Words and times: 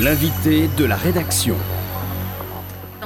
L'invité 0.00 0.68
de 0.78 0.84
la 0.86 0.96
rédaction. 0.96 1.54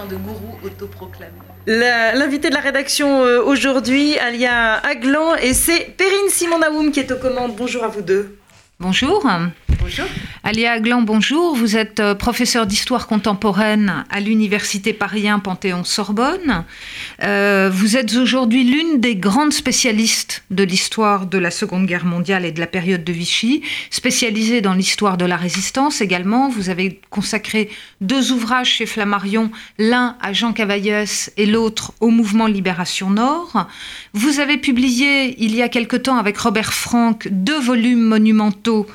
De 0.09 0.15
gourou 0.15 0.57
autoproclamé. 0.65 1.33
L'invité 1.67 2.49
de 2.49 2.55
la 2.55 2.61
rédaction 2.61 3.25
euh, 3.25 3.43
aujourd'hui, 3.43 4.17
Alia 4.19 4.75
Aglan, 4.87 5.35
et 5.35 5.53
c'est 5.53 5.97
Perrine 5.97 6.29
Simon-Naoum 6.29 6.93
qui 6.93 7.01
est 7.01 7.11
aux 7.11 7.17
commandes. 7.17 7.57
Bonjour 7.57 7.83
à 7.83 7.89
vous 7.89 8.03
deux. 8.03 8.39
Bonjour. 8.79 9.27
Alia 10.43 10.73
Aglan, 10.73 11.03
bonjour. 11.03 11.55
Vous 11.55 11.77
êtes 11.77 12.01
euh, 12.01 12.15
professeur 12.15 12.67
d'histoire 12.67 13.07
contemporaine 13.07 14.05
à 14.11 14.21
l'Université 14.21 14.93
Paris 14.93 15.27
Panthéon-Sorbonne. 15.43 16.65
Euh, 17.23 17.71
vous 17.73 17.97
êtes 17.97 18.15
aujourd'hui 18.15 18.65
l'une 18.65 19.01
des 19.01 19.17
grandes 19.17 19.53
spécialistes 19.53 20.45
de 20.51 20.65
l'histoire 20.65 21.27
de 21.27 21.39
la 21.39 21.51
Seconde 21.51 21.87
Guerre 21.87 22.05
mondiale 22.05 22.45
et 22.45 22.53
de 22.53 22.61
la 22.61 22.67
période 22.67 23.05
de 23.05 23.13
Vichy, 23.13 23.63
spécialisée 23.91 24.61
dans 24.61 24.75
l'histoire 24.75 25.17
de 25.17 25.25
la 25.25 25.37
résistance 25.37 26.01
également. 26.01 26.49
Vous 26.49 26.69
avez 26.69 27.01
consacré 27.11 27.69
deux 28.01 28.33
ouvrages 28.33 28.71
chez 28.71 28.87
Flammarion, 28.87 29.51
l'un 29.79 30.17
à 30.21 30.33
Jean 30.33 30.53
Cavaillès 30.53 31.33
et 31.37 31.47
l'autre 31.47 31.93
au 32.01 32.09
mouvement 32.09 32.47
Libération 32.47 33.11
Nord. 33.11 33.67
Vous 34.15 34.41
avez 34.41 34.59
publié 34.59 35.37
il 35.43 35.55
y 35.55 35.63
a 35.63 35.69
quelque 35.69 35.97
temps 35.97 36.19
avec 36.19 36.39
Robert 36.39 36.73
Frank 36.73 37.29
deux 37.31 37.61
volumes 37.61 38.03
monumentaux 38.03 38.87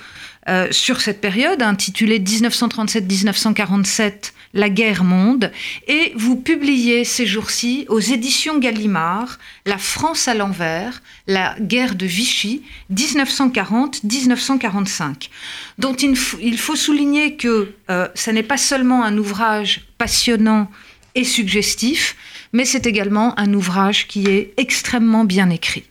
euh, 0.50 0.68
sur 0.72 1.02
cette 1.02 1.22
période, 1.22 1.62
intitulée 1.62 2.20
1937-1947, 2.20 4.32
La 4.54 4.70
guerre 4.70 5.04
monde, 5.04 5.52
et 5.88 6.14
vous 6.16 6.36
publiez 6.36 7.06
ces 7.06 7.28
jours-ci 7.28 7.86
aux 7.90 8.00
éditions 8.00 8.58
Gallimard 8.58 9.38
La 9.68 9.78
France 9.78 10.28
à 10.28 10.34
l'envers, 10.34 11.04
la 11.28 11.56
guerre 11.60 11.94
de 11.94 12.08
Vichy, 12.08 12.64
1940-1945, 12.92 15.30
dont 15.78 15.94
il, 15.94 16.18
faut 16.58 16.76
souligner 16.76 17.36
que 17.36 17.76
euh, 17.92 18.08
ce 18.16 18.32
n'est 18.32 18.42
pas 18.42 18.58
seulement 18.58 19.04
un 19.04 19.16
ouvrage 19.18 19.82
passionnant 20.00 20.72
et 21.14 21.24
suggestif, 21.24 22.16
mais 22.52 22.66
c'est 22.66 22.88
également 22.88 23.40
un 23.40 23.54
ouvrage 23.54 24.08
qui 24.08 24.26
est 24.28 24.56
extrêmement 24.58 25.24
bien 25.24 25.52
écrit. 25.52 25.84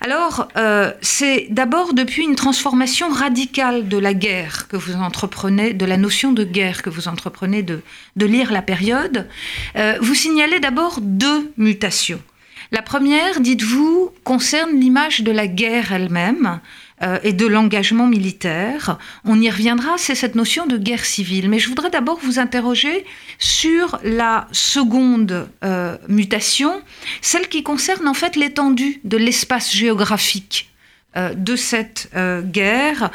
Alors, 0.00 0.48
euh, 0.56 0.92
c'est 1.00 1.46
d'abord 1.50 1.94
depuis 1.94 2.22
une 2.22 2.36
transformation 2.36 3.08
radicale 3.08 3.88
de 3.88 3.98
la 3.98 4.14
guerre 4.14 4.68
que 4.68 4.76
vous 4.76 4.94
entreprenez, 4.94 5.72
de 5.72 5.84
la 5.84 5.96
notion 5.96 6.32
de 6.32 6.44
guerre 6.44 6.82
que 6.82 6.90
vous 6.90 7.08
entreprenez 7.08 7.62
de, 7.62 7.82
lire 8.16 8.52
la 8.52 8.62
période. 8.62 9.26
Euh, 9.76 9.98
vous 10.00 10.14
signalez 10.14 10.60
d'abord 10.60 11.00
deux 11.00 11.52
mutations. 11.56 12.20
La 12.70 12.82
première, 12.82 13.40
dites-vous, 13.40 14.10
concerne 14.24 14.78
l'image 14.78 15.20
de 15.20 15.32
la 15.32 15.46
guerre 15.46 15.92
elle-même. 15.92 16.60
Euh, 17.02 17.18
et 17.22 17.32
de 17.32 17.46
l'engagement 17.46 18.08
militaire. 18.08 18.98
On 19.24 19.40
y 19.40 19.48
reviendra, 19.48 19.98
c'est 19.98 20.16
cette 20.16 20.34
notion 20.34 20.66
de 20.66 20.76
guerre 20.76 21.04
civile. 21.04 21.48
Mais 21.48 21.60
je 21.60 21.68
voudrais 21.68 21.90
d'abord 21.90 22.18
vous 22.20 22.40
interroger 22.40 23.04
sur 23.38 24.00
la 24.02 24.48
seconde 24.50 25.48
euh, 25.62 25.96
mutation, 26.08 26.82
celle 27.20 27.48
qui 27.48 27.62
concerne 27.62 28.08
en 28.08 28.14
fait 28.14 28.34
l'étendue 28.34 29.00
de 29.04 29.16
l'espace 29.16 29.72
géographique 29.72 30.72
euh, 31.16 31.34
de 31.34 31.54
cette 31.54 32.10
guerre 32.46 33.10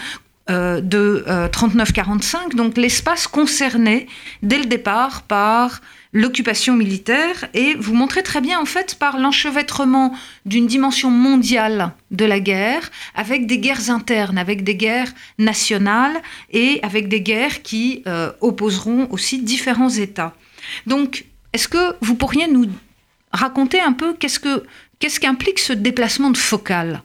de 0.50 1.24
39-45, 1.28 2.56
donc 2.56 2.78
l'espace 2.78 3.28
concerné 3.28 4.08
dès 4.42 4.58
le 4.58 4.66
départ 4.66 5.24
par 5.24 5.80
l'occupation 6.14 6.76
militaire 6.76 7.48
et 7.54 7.74
vous 7.76 7.94
montrez 7.94 8.22
très 8.24 8.40
bien 8.40 8.60
en 8.60 8.66
fait 8.66 8.96
par 8.96 9.18
l'enchevêtrement 9.18 10.16
d'une 10.46 10.68
dimension 10.68 11.10
mondiale 11.10 11.92
de 12.12 12.24
la 12.24 12.40
guerre 12.40 12.92
avec 13.16 13.48
des 13.48 13.58
guerres 13.58 13.90
internes, 13.90 14.38
avec 14.38 14.64
des 14.64 14.76
guerres 14.76 15.12
nationales 15.40 16.22
et 16.52 16.80
avec 16.84 17.08
des 17.08 17.22
guerres 17.22 17.64
qui 17.64 18.04
euh, 18.08 18.32
opposeront 18.42 19.08
aussi 19.10 19.42
différents 19.42 19.90
États. 19.90 20.34
Donc, 20.86 21.26
est-ce 21.52 21.68
que 21.68 21.96
vous 22.02 22.16
pourriez 22.16 22.48
nous 22.48 22.68
raconter 23.32 23.82
un 23.82 23.94
peu 23.94 24.14
qu'est-ce 24.14 24.40
que 24.40 24.64
qu'est-ce 25.00 25.20
qu'implique 25.20 25.60
ce 25.60 25.74
déplacement 25.74 26.30
de 26.30 26.38
focale 26.38 27.02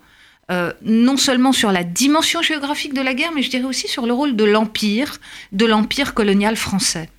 euh, 0.51 0.73
non 0.83 1.17
seulement 1.17 1.53
sur 1.53 1.73
la 1.73 1.85
dimension 1.85 2.41
géographique 2.41 2.95
de 2.95 3.03
la 3.03 3.13
guerre, 3.13 3.33
mais 3.35 3.43
je 3.43 3.51
dirais 3.51 3.65
aussi 3.65 3.87
sur 3.87 4.07
le 4.07 4.15
rôle 4.15 4.35
de 4.35 4.45
l'empire, 4.45 5.19
de 5.53 5.67
l'empire 5.67 6.15
colonial 6.15 6.57
français. 6.57 7.11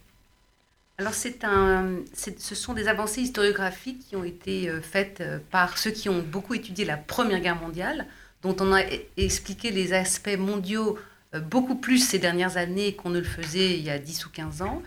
Alors 0.97 1.13
un, 1.43 1.95
ce 2.13 2.55
sont 2.55 2.73
des 2.73 2.87
avancées 2.87 3.21
historiographiques 3.21 4.07
qui 4.09 4.15
ont 4.15 4.23
été 4.23 4.67
euh, 4.67 4.81
faites 4.81 5.21
euh, 5.21 5.39
par 5.51 5.77
ceux 5.77 5.91
qui 5.91 6.09
ont 6.09 6.21
beaucoup 6.21 6.55
étudié 6.55 6.85
la 6.85 6.97
Première 6.97 7.39
Guerre 7.39 7.55
mondiale, 7.55 8.07
dont 8.41 8.55
on 8.59 8.73
a 8.73 8.81
expliqué 9.15 9.71
les 9.71 9.93
aspects 9.93 10.37
mondiaux 10.37 10.97
beaucoup 11.51 11.75
plus 11.75 11.99
ces 11.99 12.17
dernières 12.17 12.57
années 12.57 12.93
qu'on 12.95 13.11
ne 13.11 13.19
le 13.19 13.25
faisait 13.25 13.77
il 13.77 13.83
y 13.83 13.91
a 13.91 13.99
10 13.99 14.25
ou 14.25 14.29
15 14.29 14.61
ans. 14.63 14.81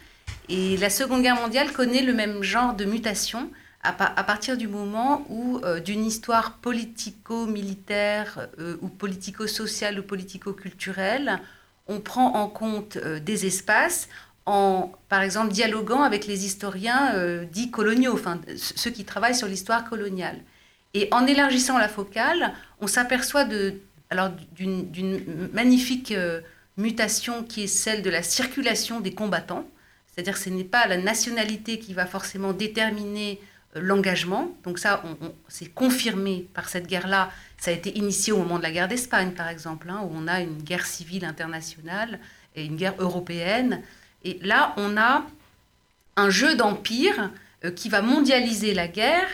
Et 0.49 0.77
la 0.79 0.91
Seconde 0.91 1.23
Guerre 1.23 1.41
mondiale 1.41 1.73
connaît 1.73 2.03
le 2.03 2.13
même 2.13 2.43
genre 2.43 2.75
de 2.75 2.85
mutation 2.85 3.51
à, 3.83 3.93
partir 3.93 4.57
du 4.57 4.69
moment 4.69 5.27
où 5.29 5.61
d'une 5.85 6.05
histoire 6.05 6.59
politico-militaire 6.59 8.49
ou 8.81 8.89
politico-sociale 8.89 9.99
ou 9.99 10.03
politico-culturelle, 10.05 11.41
on 11.89 12.01
prend 12.01 12.35
en 12.35 12.49
compte 12.49 12.97
des 12.97 13.47
espaces 13.47 14.09
en, 14.47 14.93
par 15.09 15.23
exemple, 15.23 15.53
dialoguant 15.53 16.03
avec 16.03 16.27
les 16.27 16.45
historiens 16.45 17.15
euh, 17.15 17.45
dits 17.45 17.71
coloniaux, 17.71 18.15
enfin, 18.15 18.41
ceux 18.57 18.91
qui 18.91 19.05
travaillent 19.05 19.37
sur 19.37 19.49
l'histoire 19.49 19.89
coloniale. 19.89 20.41
Et 20.95 21.09
en 21.13 21.27
élargissant 21.27 21.79
la 21.79 21.89
focale, 21.89 22.53
on 22.81 22.87
s'aperçoit 22.87 23.45
d'une 23.45 23.91
magnifique 25.53 26.13
euh, 26.13 26.41
mutation 26.77 27.45
qui 27.45 27.65
est 27.65 27.69
celle 27.69 28.03
de 28.03 28.11
la 28.11 28.23
circulation 28.23 29.01
des 29.01 29.15
combattants. 29.15 29.65
C'est-à-dire 30.09 30.35
que 30.35 30.41
ce 30.41 30.51
n'est 30.51 30.65
pas 30.65 30.87
la 30.87 30.99
nationalité 30.99 31.79
qui 31.79 31.95
va 31.95 32.07
forcément 32.07 32.53
déterminer 32.53 33.41
euh, 33.41 33.47
l'engagement. 33.75 34.51
Donc 34.65 34.79
ça, 34.79 35.03
c'est 35.49 35.73
confirmé 35.73 36.47
par 36.55 36.69
cette 36.69 36.87
guerre-là. 36.87 37.31
Ça 37.59 37.71
a 37.71 37.75
été 37.75 37.97
initié 37.97 38.33
au 38.33 38.39
moment 38.39 38.59
de 38.59 38.63
la 38.63 38.71
guerre 38.71 38.89
d'Espagne, 38.89 39.33
par 39.33 39.49
exemple, 39.49 39.89
hein, 39.91 40.01
où 40.03 40.11
on 40.15 40.29
a 40.29 40.41
une 40.41 40.63
guerre 40.63 40.87
civile 40.87 41.25
internationale 41.25 42.19
et 42.55 42.65
une 42.65 42.77
guerre 42.77 42.95
européenne. 42.99 43.83
Et 44.25 44.39
là, 44.43 44.75
on 44.77 44.97
a 44.97 45.25
un 46.17 46.31
jeu 46.31 46.55
d'empire 46.55 47.31
euh, 47.65 47.71
qui 47.71 47.89
va 47.89 48.03
mondialiser 48.03 48.75
la 48.75 48.89
guerre, 48.89 49.29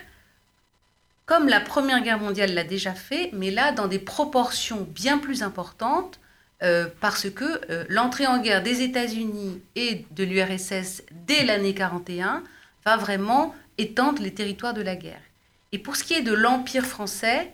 comme 1.26 1.49
la 1.49 1.60
Première 1.60 2.03
Guerre 2.03 2.20
mondiale 2.20 2.55
l'a 2.55 2.65
déjà 2.65 2.94
fait, 2.94 3.31
mais 3.32 3.50
là 3.50 3.72
dans 3.72 3.87
des 3.87 3.99
proportions 3.99 4.87
bien 4.91 5.19
plus 5.19 5.43
importantes, 5.43 6.20
euh, 6.62 6.88
parce 7.00 7.31
que 7.31 7.44
euh, 7.70 7.84
l'entrée 7.88 8.26
en 8.26 8.38
guerre 8.38 8.62
des 8.62 8.82
États-Unis 8.82 9.60
et 9.76 10.06
de 10.10 10.25
l'URSS 10.25 11.03
dès 11.26 11.44
l'année 11.44 11.75
41 11.75 12.43
va 12.84 12.97
vraiment 12.97 13.55
étendre 13.78 14.22
les 14.22 14.34
territoires 14.34 14.74
de 14.74 14.82
la 14.82 14.96
guerre. 14.96 15.22
Et 15.72 15.78
pour 15.78 15.96
ce 15.96 16.04
qui 16.04 16.14
est 16.14 16.22
de 16.22 16.32
l'Empire 16.32 16.86
français, 16.86 17.52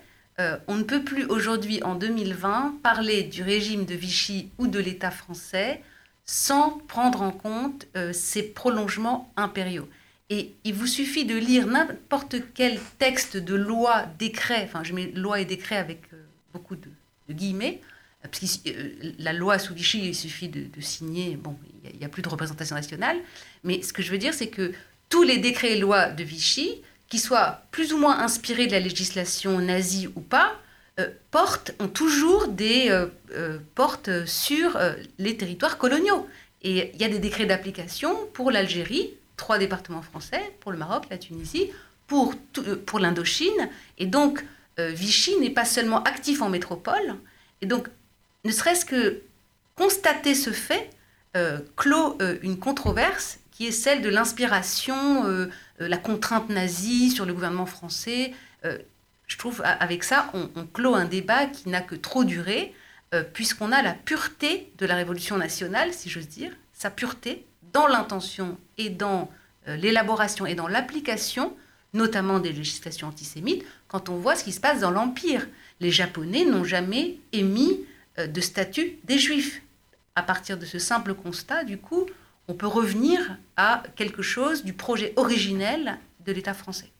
on 0.67 0.75
ne 0.75 0.83
peut 0.83 1.01
plus 1.01 1.25
aujourd'hui, 1.25 1.81
en 1.83 1.95
2020, 1.95 2.79
parler 2.83 3.23
du 3.23 3.41
régime 3.41 3.85
de 3.85 3.95
Vichy 3.95 4.49
ou 4.57 4.67
de 4.67 4.79
l'État 4.79 5.11
français 5.11 5.81
sans 6.25 6.79
prendre 6.87 7.21
en 7.21 7.31
compte 7.31 7.87
euh, 7.95 8.11
ces 8.11 8.43
prolongements 8.43 9.31
impériaux. 9.37 9.87
Et 10.31 10.53
il 10.63 10.73
vous 10.73 10.87
suffit 10.87 11.25
de 11.25 11.35
lire 11.35 11.67
n'importe 11.67 12.37
quel 12.55 12.79
texte 12.97 13.37
de 13.37 13.53
loi, 13.53 14.05
décret, 14.17 14.63
enfin 14.63 14.83
je 14.83 14.93
mets 14.93 15.11
loi 15.11 15.39
et 15.39 15.45
décret 15.45 15.77
avec 15.77 16.01
euh, 16.13 16.23
beaucoup 16.51 16.75
de, 16.75 16.89
guillemets, 17.31 17.79
parce 18.23 18.57
que 18.57 18.69
euh, 18.69 19.13
la 19.19 19.33
loi 19.33 19.59
sous 19.59 19.75
Vichy, 19.75 20.07
il 20.07 20.15
suffit 20.15 20.49
de, 20.49 20.81
signer, 20.81 21.35
bon, 21.35 21.55
il 21.83 21.99
n'y 21.99 22.05
a, 22.05 22.09
plus 22.09 22.23
de 22.23 22.29
représentation 22.29 22.75
nationale, 22.75 23.17
mais 23.63 23.83
ce 23.83 23.93
que 23.93 24.01
je 24.01 24.11
veux 24.11 24.17
dire, 24.17 24.33
c'est 24.33 24.49
que 24.49 24.73
tous 25.15 25.23
les 25.23 25.37
décrets 25.37 25.71
et 25.71 25.79
lois 25.79 26.07
de 26.07 26.25
Vichy, 26.25 26.81
qui 27.07 27.19
soient 27.19 27.61
plus 27.71 27.93
ou 27.93 27.97
moins 27.97 28.19
inspirés 28.19 28.67
de 28.67 28.73
la 28.73 28.81
législation 28.81 29.59
nazie 29.59 30.09
ou 30.13 30.19
pas, 30.19 30.57
euh, 30.99 31.07
portent, 31.31 31.71
ont 31.79 31.87
toujours 31.87 32.49
des 32.49 32.89
euh, 32.89 33.05
euh, 33.31 33.57
portes 33.75 34.25
sur 34.25 34.77
les 35.17 35.37
territoires 35.37 35.77
coloniaux. 35.77 36.27
Et 36.63 36.91
il 36.93 36.99
y 36.99 37.05
a 37.05 37.07
des 37.07 37.19
décrets 37.19 37.45
d'application 37.45 38.13
pour 38.33 38.51
l'Algérie, 38.51 39.13
trois 39.37 39.57
départements 39.57 40.01
français, 40.01 40.41
pour 40.59 40.73
le 40.73 40.77
Maroc, 40.77 41.05
la 41.09 41.17
Tunisie, 41.17 41.71
pour, 42.07 42.33
pour 42.85 42.99
l'Indochine. 42.99 43.69
Et 43.97 44.07
donc, 44.07 44.43
Vichy 44.77 45.37
n'est 45.37 45.49
pas 45.49 45.63
seulement 45.63 46.03
actif 46.03 46.41
en 46.41 46.49
métropole. 46.49 47.15
Et 47.61 47.67
donc, 47.67 47.87
ne 48.43 48.51
serait-ce 48.51 48.83
que 48.83 49.21
constater 49.77 50.35
ce 50.35 50.49
fait 50.51 50.89
clôt 51.77 52.17
une 52.41 52.59
controverse 52.59 53.39
qui 53.55 53.67
est 53.67 53.71
celle 53.71 54.01
de 54.01 54.09
l'inspiration, 54.09 55.23
la 55.79 55.97
contrainte 55.97 56.49
nazie 56.49 57.09
sur 57.09 57.25
le 57.25 57.33
gouvernement 57.33 57.65
français 57.65 58.33
je 59.27 59.37
trouve, 59.37 59.61
avec 59.63 60.03
ça, 60.03 60.29
on, 60.33 60.65
clôt 60.65 60.95
un 60.95 61.05
débat 61.05 61.47
qui 61.47 61.69
n'a 61.69 61.81
que 61.81 61.95
trop 61.95 62.23
duré, 62.23 62.73
euh, 63.13 63.23
puisqu'on 63.23 63.71
a 63.71 63.81
la 63.81 63.93
pureté 63.93 64.71
de 64.77 64.85
la 64.85 64.95
Révolution 64.95 65.37
nationale, 65.37 65.93
si 65.93 66.09
j'ose 66.09 66.27
dire, 66.27 66.51
sa 66.73 66.89
pureté 66.89 67.45
dans 67.73 67.87
l'intention 67.87 68.57
et 68.77 68.89
dans 68.89 69.31
euh, 69.67 69.75
l'élaboration 69.75 70.45
et 70.45 70.55
dans 70.55 70.67
l'application, 70.67 71.55
notamment 71.93 72.39
des 72.39 72.51
législations 72.51 73.07
antisémites, 73.07 73.65
quand 73.87 74.09
on 74.09 74.17
voit 74.17 74.35
ce 74.35 74.43
qui 74.43 74.51
se 74.51 74.59
passe 74.59 74.81
dans 74.81 74.91
l'Empire. 74.91 75.47
Les 75.79 75.91
Japonais 75.91 76.45
n'ont 76.45 76.63
jamais 76.63 77.17
émis 77.31 77.81
euh, 78.19 78.27
de 78.27 78.41
statut 78.41 78.97
des 79.03 79.17
Juifs. 79.17 79.61
à 80.17 80.23
partir 80.23 80.57
de 80.57 80.65
ce 80.65 80.79
simple 80.79 81.13
constat, 81.13 81.63
du 81.65 81.77
coup, 81.77 82.05
on 82.47 82.53
peut 82.53 82.67
revenir 82.67 83.37
à 83.57 83.83
quelque 83.95 84.21
chose 84.21 84.63
du 84.63 84.73
projet 84.73 85.13
originel 85.15 85.97
de 86.25 86.31
l'État 86.31 86.53
français. 86.53 86.91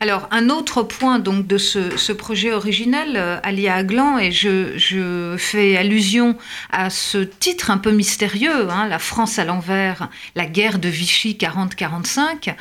Alors, 0.00 0.28
un 0.30 0.48
autre 0.48 0.84
point 0.84 1.18
donc 1.18 1.48
de 1.48 1.58
ce, 1.58 2.12
projet 2.12 2.52
originel, 2.52 3.16
euh, 3.16 3.40
Alia 3.42 3.74
Aglan, 3.74 4.16
et 4.16 4.30
je, 4.30 5.34
fais 5.38 5.76
allusion 5.76 6.38
à 6.70 6.88
ce 6.88 7.18
titre 7.18 7.72
un 7.72 7.78
peu 7.78 7.90
mystérieux, 7.90 8.70
hein, 8.70 8.86
La 8.86 9.00
France 9.00 9.40
à 9.40 9.44
l'envers, 9.44 10.08
la 10.36 10.46
guerre 10.46 10.78
de 10.78 10.88
Vichy 10.88 11.36
40-45, 11.40 12.54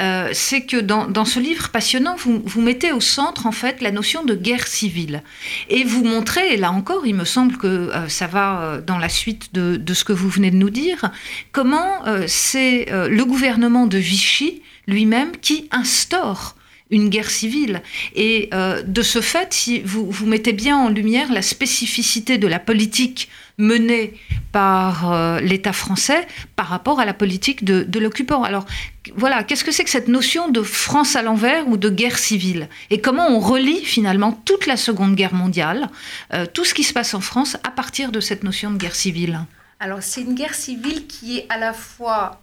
euh, 0.00 0.30
c'est 0.32 0.62
que 0.62 0.78
dans, 0.78 1.24
ce 1.24 1.38
livre 1.38 1.68
passionnant, 1.68 2.16
vous, 2.16 2.42
vous 2.44 2.60
mettez 2.60 2.90
au 2.90 3.00
centre 3.00 3.46
en 3.46 3.52
fait 3.52 3.82
la 3.82 3.92
notion 3.92 4.24
de 4.24 4.34
guerre 4.34 4.66
civile. 4.66 5.22
Et 5.68 5.84
vous 5.84 6.02
montrez, 6.02 6.54
et 6.54 6.56
là 6.56 6.72
encore, 6.72 7.06
il 7.06 7.14
me 7.14 7.24
semble 7.24 7.56
que 7.56 7.68
euh, 7.68 8.08
ça 8.08 8.26
va 8.26 8.78
dans 8.84 8.98
la 8.98 9.08
suite 9.08 9.54
de, 9.54 9.76
de, 9.76 9.94
ce 9.94 10.02
que 10.02 10.12
vous 10.12 10.28
venez 10.28 10.50
de 10.50 10.56
nous 10.56 10.70
dire, 10.70 11.12
comment 11.52 12.02
c'est 12.26 12.86
le 12.90 13.24
gouvernement 13.24 13.86
de 13.86 13.98
Vichy 13.98 14.62
lui-même 14.88 15.36
qui 15.36 15.68
instaure 15.70 16.56
une 16.90 17.08
guerre 17.08 17.30
civile. 17.30 17.82
Et 18.14 18.48
euh, 18.52 18.82
de 18.82 19.02
ce 19.02 19.20
fait, 19.20 19.52
si 19.52 19.80
vous, 19.80 20.10
vous 20.10 20.26
mettez 20.26 20.52
bien 20.52 20.76
en 20.76 20.88
lumière 20.88 21.32
la 21.32 21.42
spécificité 21.42 22.38
de 22.38 22.46
la 22.46 22.58
politique 22.58 23.28
menée 23.58 24.14
par 24.52 25.12
euh, 25.12 25.40
l'État 25.40 25.72
français 25.72 26.26
par 26.56 26.66
rapport 26.66 26.98
à 26.98 27.04
la 27.04 27.14
politique 27.14 27.64
de, 27.64 27.98
l'occupant. 27.98 28.42
Alors 28.42 28.66
voilà, 29.14 29.44
qu'est-ce 29.44 29.64
que 29.64 29.70
c'est 29.70 29.84
que 29.84 29.90
cette 29.90 30.08
notion 30.08 30.48
de 30.48 30.62
France 30.62 31.14
à 31.14 31.22
l'envers 31.22 31.68
ou 31.68 31.76
de 31.76 31.90
guerre 31.90 32.18
civile? 32.18 32.68
Et 32.90 33.00
comment 33.00 33.28
on 33.28 33.38
relie 33.38 33.84
finalement 33.84 34.32
toute 34.32 34.66
la 34.66 34.76
Seconde 34.76 35.14
Guerre 35.14 35.34
mondiale, 35.34 35.88
euh, 36.32 36.46
tout 36.52 36.64
ce 36.64 36.74
qui 36.74 36.82
se 36.82 36.92
passe 36.92 37.14
en 37.14 37.20
France 37.20 37.56
à 37.62 37.70
partir 37.70 38.12
de 38.12 38.20
cette 38.20 38.42
notion 38.42 38.70
de 38.70 38.78
guerre 38.78 38.96
civile? 38.96 39.40
Alors 39.78 40.02
c'est 40.02 40.22
une 40.22 40.34
guerre 40.34 40.54
civile 40.54 41.06
qui 41.06 41.38
est 41.38 41.46
à 41.48 41.56
la 41.56 41.72
fois 41.72 42.40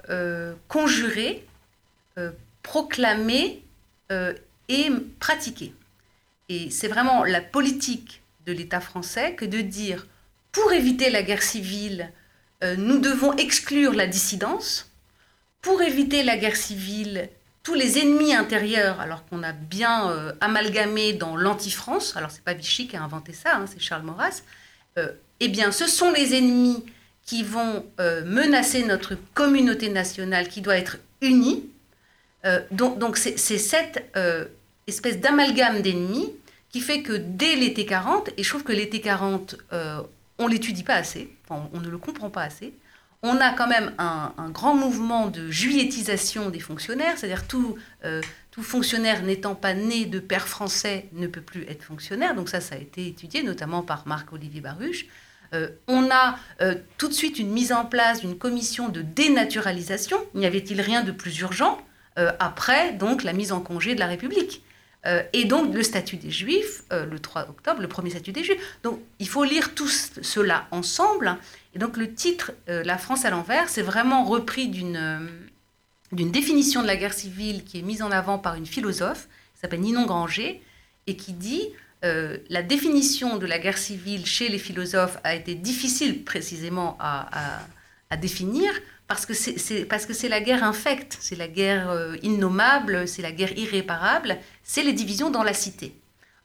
conjurée, 0.67 1.43
proclamée 2.63 3.61
euh, 4.11 4.33
et 4.69 4.89
pratiquer. 5.19 5.73
Et 6.49 6.69
c'est 6.69 6.87
vraiment 6.87 7.23
la 7.23 7.41
politique 7.41 8.21
de 8.45 8.53
l'État 8.53 8.79
français 8.79 9.35
que 9.35 9.45
de 9.45 9.59
dire, 9.59 10.07
pour 10.51 10.71
éviter 10.71 11.09
la 11.09 11.23
guerre 11.23 11.43
civile, 11.43 12.11
euh, 12.63 12.75
nous 12.77 12.99
devons 12.99 13.33
exclure 13.33 13.93
la 13.93 14.07
dissidence. 14.07 14.91
Pour 15.61 15.81
éviter 15.81 16.23
la 16.23 16.37
guerre 16.37 16.55
civile, 16.55 17.29
tous 17.63 17.73
les 17.73 17.99
ennemis 17.99 18.33
intérieurs, 18.33 19.01
alors 19.01 19.25
qu'on 19.25 19.43
a 19.43 19.51
bien 19.51 20.09
euh, 20.09 20.31
amalgamé 20.39 21.13
dans 21.13 21.35
l'anti-France, 21.35 22.15
alors 22.15 22.31
c'est 22.31 22.43
pas 22.43 22.53
Vichy 22.53 22.87
qui 22.87 22.95
a 22.95 23.03
inventé 23.03 23.33
ça, 23.33 23.57
hein, 23.57 23.65
c'est 23.67 23.79
Charles 23.79 24.03
Maurras, 24.03 24.41
eh 25.39 25.47
bien 25.49 25.71
ce 25.71 25.85
sont 25.85 26.11
les 26.11 26.33
ennemis 26.33 26.83
qui 27.23 27.43
vont 27.43 27.85
menacer 28.25 28.83
notre 28.83 29.13
communauté 29.35 29.89
nationale 29.89 30.47
qui 30.47 30.61
doit 30.61 30.75
être 30.75 30.97
unie, 31.21 31.69
euh, 32.45 32.61
donc, 32.71 33.17
c'est 33.17 33.37
cette 33.37 34.09
euh, 34.15 34.45
espèce 34.87 35.19
d'amalgame 35.19 35.81
d'ennemis 35.81 36.33
qui 36.69 36.81
fait 36.81 37.01
que 37.01 37.13
dès 37.13 37.55
l'été 37.55 37.85
40, 37.85 38.29
et 38.37 38.43
je 38.43 38.49
trouve 38.49 38.63
que 38.63 38.71
l'été 38.71 39.01
40, 39.01 39.55
euh, 39.73 40.01
on 40.37 40.47
l'étudie 40.47 40.83
pas 40.83 40.95
assez, 40.95 41.33
on 41.49 41.79
ne 41.79 41.89
le 41.89 41.97
comprend 41.97 42.29
pas 42.29 42.43
assez, 42.43 42.73
on 43.23 43.37
a 43.37 43.51
quand 43.51 43.67
même 43.67 43.93
un, 43.97 44.31
grand 44.51 44.75
mouvement 44.75 45.27
de 45.27 45.49
juilletisation 45.49 46.51
des 46.51 46.59
fonctionnaires, 46.59 47.17
c'est-à-dire 47.17 47.47
tout, 47.47 47.75
tout 48.51 48.61
fonctionnaire 48.61 49.23
n'étant 49.23 49.55
pas 49.55 49.73
né 49.73 50.05
de 50.05 50.19
père 50.19 50.47
français 50.47 51.07
ne 51.13 51.25
peut 51.25 51.41
plus 51.41 51.63
être 51.63 51.81
fonctionnaire, 51.81 52.35
donc 52.35 52.47
ça, 52.47 52.61
ça 52.61 52.75
a 52.75 52.77
été 52.77 53.07
étudié 53.07 53.41
notamment 53.41 53.81
par 53.81 54.07
Marc-Olivier 54.07 54.61
Baruch. 54.61 55.07
on 55.87 56.11
a 56.11 56.37
tout 56.99 57.07
de 57.07 57.13
suite 57.13 57.39
une 57.39 57.49
mise 57.49 57.71
en 57.71 57.85
place 57.85 58.21
d'une 58.21 58.37
commission 58.37 58.89
de 58.89 59.01
dénaturalisation. 59.01 60.17
N'y 60.35 60.45
avait-il 60.45 60.79
rien 60.79 61.01
de 61.01 61.11
plus 61.11 61.39
urgent? 61.39 61.79
Euh, 62.17 62.31
après 62.39 62.93
donc 62.93 63.23
la 63.23 63.33
mise 63.33 63.51
en 63.51 63.61
congé 63.61 63.93
de 63.93 63.99
la 63.99 64.07
République. 64.07 64.63
Euh, 65.05 65.21
et 65.33 65.45
donc 65.45 65.73
le 65.73 65.83
statut 65.83 66.17
des 66.17 66.31
Juifs, 66.31 66.83
euh, 66.91 67.05
le 67.05 67.19
3 67.19 67.43
octobre, 67.49 67.79
le 67.79 67.87
premier 67.87 68.09
statut 68.09 68.31
des 68.31 68.43
Juifs. 68.43 68.79
Donc 68.83 68.99
il 69.19 69.27
faut 69.27 69.43
lire 69.43 69.75
tout 69.75 69.87
cela 69.87 70.67
ensemble. 70.71 71.37
Et 71.75 71.79
donc 71.79 71.95
le 71.97 72.11
titre 72.13 72.51
La 72.67 72.97
France 72.97 73.23
à 73.25 73.29
l'envers, 73.29 73.69
c'est 73.69 73.83
vraiment 73.83 74.23
repris 74.23 74.67
d'une 74.67 75.21
définition 76.11 76.81
de 76.81 76.87
la 76.87 76.95
guerre 76.95 77.13
civile 77.13 77.63
qui 77.63 77.79
est 77.79 77.83
mise 77.83 78.01
en 78.01 78.11
avant 78.11 78.39
par 78.39 78.55
une 78.55 78.65
philosophe, 78.65 79.27
qui 79.53 79.61
s'appelle 79.61 79.81
Ninon 79.81 80.05
Granger, 80.05 80.61
et 81.05 81.15
qui 81.15 81.33
dit 81.33 81.69
la 82.01 82.63
définition 82.63 83.37
de 83.37 83.45
la 83.45 83.59
guerre 83.59 83.77
civile 83.77 84.25
chez 84.25 84.49
les 84.49 84.57
philosophes 84.57 85.19
a 85.23 85.35
été 85.35 85.53
difficile 85.53 86.23
précisément 86.23 86.97
à 86.99 88.17
définir 88.19 88.71
parce 89.07 89.25
que 89.25 89.33
c'est 89.33 90.29
la 90.29 90.41
guerre 90.41 90.63
infecte, 90.63 91.17
c'est 91.21 91.35
la 91.35 91.47
guerre 91.47 91.89
euh, 91.89 92.17
innommable, 92.23 93.07
c'est 93.07 93.21
la 93.21 93.31
guerre 93.31 93.57
irréparable, 93.57 94.37
c'est 94.63 94.83
les 94.83 94.93
divisions 94.93 95.29
dans 95.29 95.43
la 95.43 95.53
cité. 95.53 95.95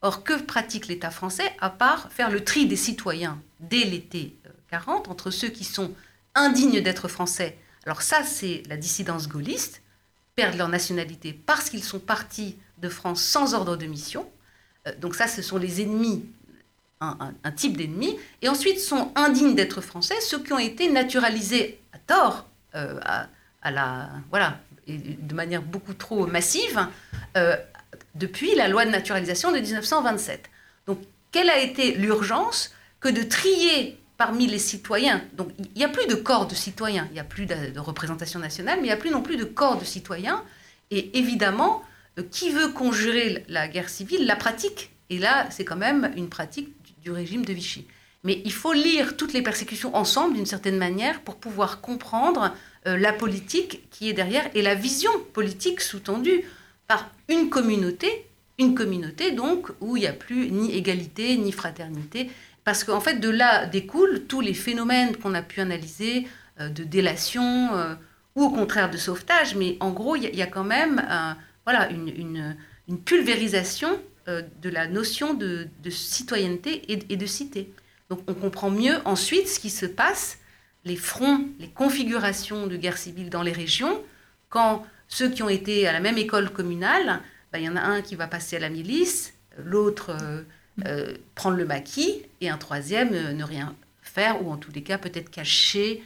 Or, 0.01 0.25
que 0.25 0.41
pratique 0.41 0.87
l'État 0.87 1.11
français 1.11 1.53
à 1.61 1.71
part 1.71 2.11
faire 2.13 2.31
le 2.31 2.45
tri 2.45 2.67
des 2.67 2.77
citoyens 2.77 3.41
dès 3.61 3.85
l'été 3.85 4.37
40 4.71 5.07
euh, 5.07 5.11
entre 5.11 5.31
ceux 5.31 5.49
qui 5.49 5.65
sont 5.65 5.93
indignes 6.35 6.81
d'être 6.81 7.09
français? 7.09 7.59
Alors 7.85 8.03
ça, 8.03 8.23
c'est 8.23 8.63
la 8.69 8.77
dissidence 8.77 9.29
gaulliste, 9.29 9.83
perdent 10.37 10.57
leur 10.57 10.69
nationalité 10.69 11.33
parce 11.33 11.69
qu'ils 11.69 11.85
sont 11.85 12.01
partis 12.01 12.57
de 12.79 12.89
France 12.89 13.23
sans 13.23 13.55
ordre 13.55 13.77
de 13.77 13.87
mission. 13.87 14.29
Euh, 14.87 14.93
donc 15.01 15.17
ça, 15.17 15.27
ce 15.27 15.43
sont 15.43 15.59
les 15.59 15.83
ennemis 15.83 16.25
un, 17.01 17.35
un, 17.43 17.51
type 17.51 17.77
d'ennemis, 17.77 18.17
et 18.43 18.49
ensuite 18.49 18.79
sont 18.79 19.11
indignes 19.17 19.57
d'être 19.57 19.81
français, 19.81 20.15
ceux 20.21 20.41
qui 20.41 20.53
ont 20.53 20.59
été 20.61 20.89
naturalisés 20.89 21.81
à 21.93 21.99
tort 21.99 22.47
euh, 22.75 22.99
à, 23.63 23.71
la, 23.71 24.09
voilà, 24.31 24.59
de 24.89 25.35
manière 25.35 25.63
beaucoup 25.63 25.95
trop 25.95 26.27
massive 26.27 26.89
euh, 27.37 27.57
depuis 28.15 28.55
la 28.55 28.69
loi 28.69 28.85
de 28.85 28.91
naturalisation 28.91 29.53
de 29.53 29.59
1927. 29.59 30.51
Donc, 30.87 30.99
quelle 31.31 31.51
a 31.51 31.59
été 31.59 31.93
l'urgence 31.95 32.75
que 33.01 33.09
de 33.09 33.23
trier 33.23 33.99
parmi 34.19 34.47
les 34.47 34.59
citoyens? 34.59 35.23
Donc, 35.35 35.51
il 35.59 35.79
n'y 35.79 35.85
a 35.85 35.89
plus 35.89 36.07
de 36.07 36.15
corps 36.15 36.47
de 36.47 36.55
citoyens, 36.55 37.07
il 37.11 37.15
n'y 37.15 37.21
a 37.21 37.25
plus 37.25 37.47
de, 37.47 37.79
représentation 37.79 38.41
nationale, 38.41 38.79
mais 38.79 38.87
il 38.87 38.91
n'y 38.91 38.93
a 38.93 38.97
plus 38.97 39.11
non 39.11 39.23
plus 39.23 39.37
de 39.37 39.45
corps 39.45 39.79
de 39.79 39.85
citoyens. 39.85 40.43
Et 40.91 41.19
évidemment, 41.19 41.83
euh, 42.19 42.23
qui 42.31 42.51
veut 42.51 42.69
conjurer 42.69 43.45
la 43.49 43.69
guerre 43.69 43.89
civile? 43.89 44.27
La 44.27 44.37
pratique. 44.37 44.91
Et 45.11 45.19
là, 45.19 45.47
c'est 45.51 45.65
quand 45.65 45.77
même 45.77 46.13
une 46.17 46.29
pratique 46.29 46.71
du 47.03 47.11
régime 47.11 47.45
de 47.45 47.53
Vichy. 47.53 47.87
Mais 48.25 48.41
il 48.45 48.53
faut 48.53 48.73
lire 48.73 49.17
toutes 49.17 49.33
les 49.33 49.43
persécutions 49.43 49.97
ensemble 49.97 50.35
d'une 50.35 50.47
certaine 50.47 50.77
manière 50.79 51.21
pour 51.23 51.37
pouvoir 51.37 51.81
comprendre 51.81 52.55
euh, 52.87 52.97
la 52.97 53.13
politique 53.13 53.89
qui 53.91 54.09
est 54.09 54.13
derrière 54.13 54.49
et 54.55 54.63
la 54.63 54.75
vision 54.75 55.11
politique 55.33 55.81
sous-tendue 55.81 56.45
par 56.87 57.11
une 57.29 57.51
communauté, 57.51 58.27
une 58.59 58.75
communauté 58.75 59.33
donc 59.33 59.71
où 59.81 59.97
il 59.97 60.01
n'y 60.01 60.07
a 60.07 60.13
plus 60.13 60.51
ni 60.51 60.73
égalité 60.75 61.37
ni 61.37 61.51
fraternité. 61.51 62.31
Parce 62.65 62.85
qu'en 62.85 63.01
fait, 63.01 63.19
de 63.19 63.29
là 63.29 63.67
découlent 63.67 64.23
tous 64.29 64.41
les 64.41 64.55
phénomènes 64.55 65.17
qu'on 65.17 65.35
a 65.35 65.43
pu 65.43 65.61
analyser 65.61 66.29
euh, 66.61 66.69
de 66.69 66.85
délation 66.85 67.75
euh, 67.75 67.95
ou 68.37 68.45
au 68.45 68.51
contraire 68.51 68.89
de 68.89 68.99
sauvetage. 68.99 69.57
Mais 69.57 69.77
en 69.81 69.91
gros, 69.91 70.15
il 70.15 70.33
y, 70.33 70.43
a 70.43 70.47
quand 70.47 70.65
même 70.65 71.05
voilà, 71.67 71.91
une, 71.91 72.57
pulvérisation 73.05 74.01
de 74.27 74.71
la 74.71 74.87
notion 74.87 75.35
de, 75.35 75.69
citoyenneté 75.91 76.83
et 76.89 77.17
de 77.17 77.27
cité. 77.27 77.69
Donc 78.13 78.21
on 78.27 78.35
comprend 78.35 78.69
mieux 78.69 78.99
ensuite 79.07 79.49
ce 79.49 79.59
qui 79.59 79.71
se 79.71 79.87
passe, 79.87 80.37
les 80.85 80.97
fronts, 80.97 81.47
les 81.59 81.69
configurations 81.69 82.67
de 82.67 82.77
guerre 82.77 82.99
civile 82.99 83.31
dans 83.31 83.43
les 83.43 83.53
régions, 83.53 84.03
quand 84.51 84.85
ceux 85.09 85.31
qui 85.31 85.43
ont 85.43 85.49
été 85.49 85.87
à 85.87 85.93
la 85.93 86.01
même 86.01 86.19
école 86.19 86.51
communale, 86.51 87.23
bah, 87.51 87.59
il 87.59 87.65
y 87.65 87.69
en 87.71 87.77
a 87.77 87.81
un 87.81 88.03
qui 88.03 88.15
va 88.15 88.27
passer 88.27 88.57
à 88.57 88.59
la 88.59 88.69
milice, 88.69 89.33
l'autre 89.57 90.11
euh, 90.11 90.43
euh, 90.85 91.15
prendre 91.35 91.57
le 91.57 91.65
maquis, 91.65 92.21
et 92.43 92.51
un 92.51 92.59
troisième 92.59 93.15
euh, 93.15 93.33
ne 93.33 93.45
rien 93.45 93.75
faire, 94.03 94.45
ou 94.45 94.53
en 94.53 94.59
tous 94.59 94.73
les 94.73 94.83
cas 94.83 94.99
peut-être 94.99 95.31
cacher 95.31 96.03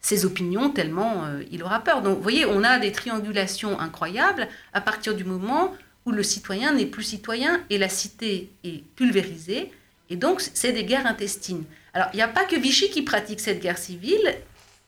ses 0.00 0.24
opinions 0.24 0.68
tellement 0.68 1.28
il 1.52 1.62
aura 1.62 1.78
peur. 1.78 2.02
Donc 2.02 2.16
vous 2.16 2.22
voyez, 2.22 2.44
on 2.44 2.64
a 2.64 2.80
des 2.80 2.90
triangulations 2.90 3.78
incroyables 3.78 4.48
à 4.72 4.80
partir 4.80 5.14
du 5.14 5.22
moment 5.22 5.72
où 6.04 6.10
le 6.10 6.24
citoyen 6.24 6.74
n'est 6.74 6.86
plus 6.86 7.04
citoyen 7.04 7.60
et 7.70 7.78
la 7.78 7.88
cité 7.88 8.50
est 8.64 8.84
pulvérisée 8.96 9.70
et 10.12 10.16
donc, 10.16 10.42
c'est 10.42 10.72
des 10.72 10.84
guerres 10.84 11.06
intestines. 11.06 11.64
Alors, 11.94 12.08
il 12.12 12.16
n'y 12.16 12.22
a 12.22 12.28
pas 12.28 12.44
que 12.44 12.54
Vichy 12.54 12.90
qui 12.90 13.00
pratique 13.00 13.40
cette 13.40 13.62
guerre 13.62 13.78
civile. 13.78 14.34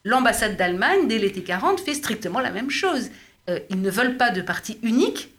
L'ambassade 0.04 0.59
d'Allemagne, 0.59 1.09
dès 1.09 1.19
l'été 1.19 1.43
40, 1.43 1.81
fait 1.81 1.95
strictement 1.95 2.40
la 2.40 2.50
même 2.50 2.69
chose. 2.69 3.09
Euh, 3.49 3.59
ils 3.71 3.81
ne 3.81 3.88
veulent 3.88 4.19
pas 4.19 4.28
de 4.28 4.43
parti 4.43 4.78
unique, 4.83 5.31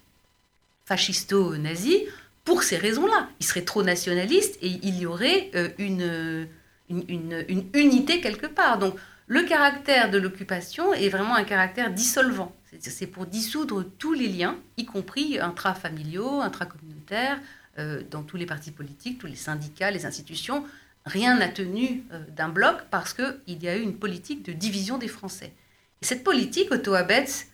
fascisto-nazi, 0.86 2.06
pour 2.46 2.63
ces 2.63 2.77
raisons-là. 2.77 3.30
Ils 3.39 3.46
seraient 3.46 3.62
trop 3.62 3.84
nationalistes 3.84 4.58
et 4.63 4.80
il 4.82 4.98
y 4.98 5.06
aurait 5.06 5.51
euh, 5.54 5.70
une, 5.77 6.48
une, 6.89 7.46
une, 7.48 7.65
unité 7.75 8.22
quelque 8.22 8.48
part. 8.48 8.80
Donc, 8.80 8.96
le 9.27 9.44
caractère 9.44 10.10
de 10.10 10.18
l'occupation 10.18 10.96
est 10.96 11.10
vraiment 11.10 11.36
un 11.36 11.44
caractère 11.44 11.92
dissolvant. 11.92 12.56
C'est 12.80 13.06
pour 13.08 13.27
dissoudre 13.27 13.86
tous 14.00 14.13
les 14.13 14.30
liens, 14.30 14.58
y 14.77 14.86
compris 14.86 15.39
intrafamiliaux, 15.39 16.42
intracommunautaires, 16.42 17.39
euh, 17.77 18.01
dans 18.10 18.24
tous 18.24 18.38
les 18.38 18.46
partis 18.46 18.72
politiques, 18.72 19.20
tous 19.20 19.27
les 19.27 19.36
syndicats, 19.36 19.91
les 19.91 20.05
institutions, 20.05 20.65
rien 21.05 21.38
n'a 21.38 21.50
tenu 21.50 22.03
d'un 22.36 22.50
bloc 22.50 22.77
parce 22.89 23.13
qu'il 23.13 23.63
y 23.63 23.67
a 23.67 23.75
eu 23.75 23.82
une 23.82 23.98
politique 23.98 24.44
de 24.44 24.53
division 24.53 24.98
des 24.98 25.08
Français. 25.08 25.53
Et 26.01 26.05
cette 26.05 26.24
politique, 26.24 26.72
Otto 26.72 26.94
Abetz, 26.94 27.48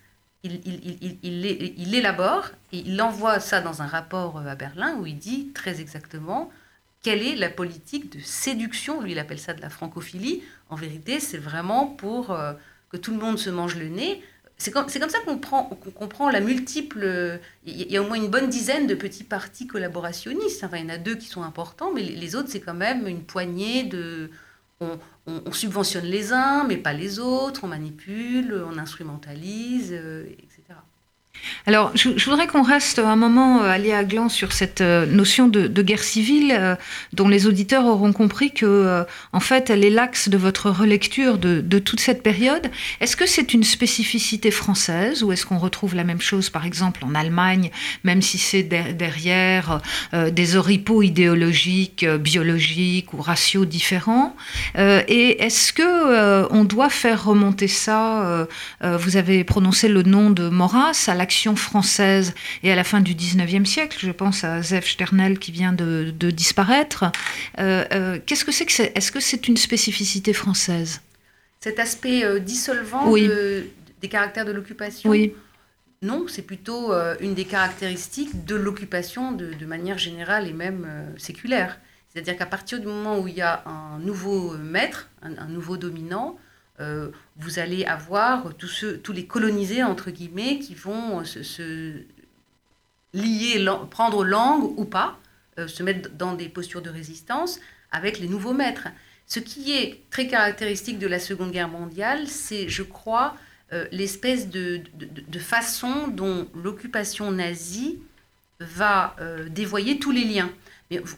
il, 0.43 0.61
il, 1.23 1.95
élabore 1.95 2.49
et 2.71 2.79
il 2.79 2.99
envoie 3.01 3.39
ça 3.39 3.61
dans 3.61 3.81
un 3.81 3.87
rapport 3.87 4.39
à 4.39 4.55
Berlin 4.55 4.95
où 4.95 5.05
il 5.05 5.17
dit 5.17 5.51
très 5.53 5.81
exactement 5.81 6.49
quelle 7.03 7.21
est 7.21 7.35
la 7.35 7.49
politique 7.49 8.15
de 8.15 8.23
séduction, 8.23 9.01
lui 9.01 9.11
il 9.11 9.19
appelle 9.19 9.39
ça 9.39 9.53
de 9.53 9.61
la 9.61 9.69
francophilie. 9.69 10.43
En 10.69 10.75
vérité, 10.75 11.19
c'est 11.19 11.37
vraiment 11.37 11.87
pour 11.87 12.35
que 12.91 12.97
tout 12.97 13.11
le 13.11 13.17
monde 13.17 13.37
se 13.37 13.49
mange 13.49 13.75
le 13.75 13.87
nez. 13.87 14.23
C'est 14.61 14.69
comme, 14.69 14.85
comme, 14.85 15.09
ça 15.09 15.17
qu'on 15.25 15.91
comprend 15.91 16.29
la 16.29 16.39
multiple. 16.39 17.39
Il 17.65 17.91
y 17.91 17.97
a 17.97 18.01
au 18.01 18.07
moins 18.07 18.17
une 18.17 18.27
bonne 18.27 18.47
dizaine 18.47 18.85
de 18.85 18.93
petits 18.93 19.23
partis 19.23 19.65
collaborationnistes. 19.65 20.63
Enfin, 20.63 20.77
il 20.77 20.83
y 20.83 20.85
en 20.85 20.93
a 20.93 20.99
deux 20.99 21.15
qui 21.15 21.27
sont 21.27 21.41
importants, 21.41 21.91
mais 21.91 22.03
les 22.03 22.35
autres, 22.35 22.49
c'est 22.49 22.59
quand 22.59 22.75
même 22.75 23.07
une 23.07 23.23
poignée 23.23 23.83
de. 23.83 24.29
On, 24.79 24.99
on, 25.25 25.51
subventionne 25.51 26.05
les 26.05 26.31
uns, 26.31 26.63
mais 26.63 26.77
pas 26.77 26.93
les 26.93 27.17
autres, 27.19 27.63
on 27.63 27.67
manipule, 27.67 28.63
on 28.67 28.77
instrumentalise, 28.77 29.89
euh, 29.91 30.25
alors, 31.67 31.91
je, 31.95 32.09
voudrais 32.29 32.47
qu'on 32.47 32.63
reste 32.63 32.99
un 32.99 33.15
moment, 33.15 33.63
euh, 33.63 33.71
à 33.71 34.03
Gland, 34.03 34.29
sur 34.29 34.51
cette 34.51 34.81
euh, 34.81 35.05
notion 35.05 35.47
de, 35.47 35.81
guerre 35.81 36.03
civile, 36.03 36.55
euh, 36.57 36.75
dont 37.13 37.27
les 37.27 37.45
auditeurs 37.45 37.85
auront 37.85 38.13
compris 38.13 38.51
que, 38.51 39.05
en 39.33 39.39
fait, 39.39 39.69
elle 39.69 39.83
est 39.83 39.89
l'axe 39.89 40.29
de 40.29 40.37
votre 40.37 40.69
relecture 40.69 41.37
de, 41.37 41.79
toute 41.79 41.99
cette 41.99 42.23
période. 42.23 42.69
Est-ce 42.99 43.15
que 43.15 43.25
c'est 43.25 43.53
une 43.53 43.63
spécificité 43.63 44.51
française 44.51 45.23
ou 45.23 45.31
est-ce 45.31 45.45
qu'on 45.45 45.57
retrouve 45.57 45.95
la 45.95 46.03
même 46.03 46.21
chose, 46.21 46.49
par 46.49 46.65
exemple, 46.65 47.03
en 47.03 47.15
Allemagne, 47.15 47.71
même 48.03 48.21
si 48.21 48.37
c'est 48.37 48.63
derrière 48.63 49.81
des 50.13 50.55
oripeaux 50.55 51.01
idéologiques, 51.01 52.05
biologiques 52.05 53.13
ou 53.13 53.21
raciaux 53.21 53.65
différents? 53.65 54.35
Et 54.77 55.43
est-ce 55.43 55.73
que 55.73 56.51
on 56.51 56.63
doit 56.63 56.89
faire 56.89 57.25
remonter 57.25 57.67
ça 57.67 58.47
Vous 58.83 59.17
avez 59.17 59.43
prononcé 59.43 59.87
le 59.87 60.03
nom 60.03 60.29
de 60.29 60.49
Maurras 60.49 61.05
à 61.07 61.15
l'action 61.15 61.50
française 61.55 62.33
et 62.63 62.71
à 62.71 62.75
la 62.75 62.83
fin 62.83 63.01
du 63.01 63.13
19e 63.13 63.65
siècle, 63.65 63.97
je 63.99 64.11
pense 64.11 64.43
à 64.43 64.61
Zef 64.61 64.87
Sternel 64.87 65.39
qui 65.39 65.51
vient 65.51 65.73
de, 65.73 66.11
disparaître. 66.31 67.05
Euh, 67.59 67.85
euh, 67.93 68.19
qu'est-ce 68.25 68.45
que 68.45 68.51
c'est 68.51 68.65
que 68.65 68.71
c'est 68.71 68.91
Est-ce 68.95 69.11
que 69.11 69.19
c'est 69.19 69.47
une 69.47 69.57
spécificité 69.57 70.33
française? 70.33 71.01
Cet 71.59 71.79
aspect 71.79 72.23
euh, 72.23 72.39
dissolvant 72.39 73.13
des 73.13 74.09
caractères 74.09 74.45
de 74.45 74.51
l'occupation? 74.51 75.09
Oui. 75.09 75.33
Non, 76.01 76.25
c'est 76.27 76.41
plutôt 76.41 76.91
une 77.19 77.35
des 77.35 77.45
caractéristiques 77.45 78.45
de 78.45 78.55
l'occupation 78.55 79.33
de, 79.33 79.65
manière 79.67 79.99
générale 79.99 80.47
et 80.47 80.53
même 80.53 80.87
séculaire. 81.17 81.77
C'est-à-dire 82.09 82.35
qu'à 82.37 82.47
partir 82.47 82.79
du 82.79 82.87
moment 82.87 83.19
où 83.19 83.27
il 83.27 83.35
y 83.35 83.41
a 83.41 83.61
un 83.67 83.99
nouveau 83.99 84.57
maître, 84.57 85.09
un 85.21 85.47
nouveau 85.47 85.77
dominant, 85.77 86.39
euh, 86.81 87.11
vous 87.37 87.59
allez 87.59 87.85
avoir 87.85 88.53
tous, 88.55 88.85
les 89.13 89.25
colonisés, 89.25 89.83
entre 89.83 90.09
guillemets, 90.09 90.59
qui 90.59 90.73
vont 90.73 91.23
se, 91.23 91.93
lier, 93.13 93.65
prendre 93.89 94.23
langue 94.23 94.77
ou 94.79 94.85
pas, 94.85 95.19
euh, 95.59 95.67
se 95.67 95.83
mettre 95.83 96.09
dans 96.11 96.33
des 96.33 96.49
postures 96.49 96.81
de 96.81 96.89
résistance 96.89 97.59
avec 97.91 98.19
les 98.19 98.27
nouveaux 98.27 98.53
maîtres. 98.53 98.87
Ce 99.27 99.39
qui 99.39 99.73
est 99.73 100.01
très 100.09 100.27
caractéristique 100.27 100.97
de 100.97 101.07
la 101.07 101.19
Seconde 101.19 101.51
Guerre 101.51 101.69
mondiale, 101.69 102.27
c'est, 102.27 102.67
je 102.67 102.83
crois, 102.83 103.37
euh, 103.73 103.85
l'espèce 103.91 104.49
de, 104.49 104.81
façon 105.39 106.07
dont 106.07 106.47
l'occupation 106.55 107.31
nazie 107.31 107.99
va 108.59 109.15
dévoyer 109.49 109.97
tous 109.97 110.11
les 110.11 110.23
liens. 110.23 110.51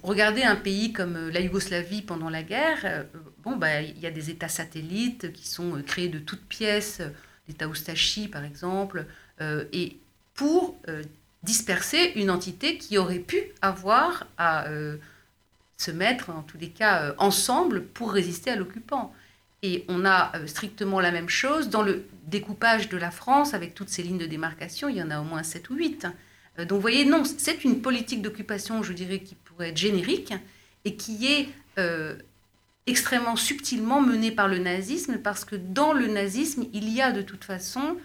Regardez 0.01 0.43
un 0.43 0.55
pays 0.55 0.93
comme 0.93 1.29
la 1.29 1.41
Yougoslavie 1.41 2.01
pendant 2.01 2.29
la 2.29 2.41
guerre, 2.41 3.05
bon, 3.43 3.55
bah, 3.57 3.81
il 3.81 3.99
y 3.99 4.05
a 4.05 4.11
des 4.11 4.29
États 4.29 4.47
satellites 4.47 5.31
qui 5.33 5.47
sont 5.47 5.77
euh, 5.77 5.81
créés 5.81 6.09
de 6.09 6.19
toutes 6.19 6.45
pièces, 6.45 6.99
euh, 7.01 7.09
l'État 7.47 7.67
Oustachi 7.67 8.27
par 8.27 8.43
exemple, 8.43 9.05
euh, 9.41 9.65
et 9.73 9.97
pour 10.33 10.77
disperser 11.43 12.13
une 12.15 12.31
entité 12.31 12.77
qui 12.77 12.97
aurait 12.97 13.19
pu 13.19 13.43
avoir 13.61 14.25
à 14.37 14.65
se 15.77 15.91
mettre, 15.91 16.31
en 16.31 16.41
tous 16.41 16.57
les 16.57 16.69
cas, 16.69 17.13
ensemble 17.19 17.83
pour 17.83 18.11
résister 18.11 18.49
à 18.49 18.55
l'occupant. 18.55 19.13
Et 19.61 19.85
on 19.89 20.05
a 20.05 20.31
strictement 20.47 20.99
la 20.99 21.11
même 21.11 21.29
chose 21.29 21.69
dans 21.69 21.83
le 21.83 22.07
découpage 22.25 22.89
de 22.89 22.97
la 22.97 23.11
France 23.11 23.53
avec 23.53 23.75
toutes 23.75 23.89
ces 23.89 24.01
lignes 24.01 24.17
de 24.17 24.25
démarcation, 24.25 24.89
il 24.89 24.97
y 24.97 25.03
en 25.03 25.11
a 25.11 25.19
au 25.19 25.23
moins 25.23 25.43
7 25.43 25.69
ou 25.69 25.75
8. 25.75 26.07
Donc 26.57 26.71
vous 26.71 26.81
voyez, 26.81 27.05
non, 27.05 27.23
c'est 27.25 27.63
une 27.63 27.79
politique 27.81 28.23
d'occupation, 28.23 28.81
je 28.81 28.93
dirais, 28.93 29.19
qui 29.19 29.35
pourrait 29.35 29.69
être 29.69 29.77
générique 29.77 30.33
et 30.83 30.95
qui 30.95 31.27
est 31.27 31.49
extrêmement 32.87 33.35
subtilement 33.35 34.01
mené 34.01 34.31
par 34.31 34.47
le 34.47 34.57
nazisme, 34.57 35.17
parce 35.17 35.45
que 35.45 35.55
dans 35.55 35.93
le 35.93 36.07
nazisme, 36.07 36.65
il 36.73 36.89
y 36.89 37.01
a 37.01 37.11
de 37.11 37.21
toute 37.21 37.43
façon 37.43 37.97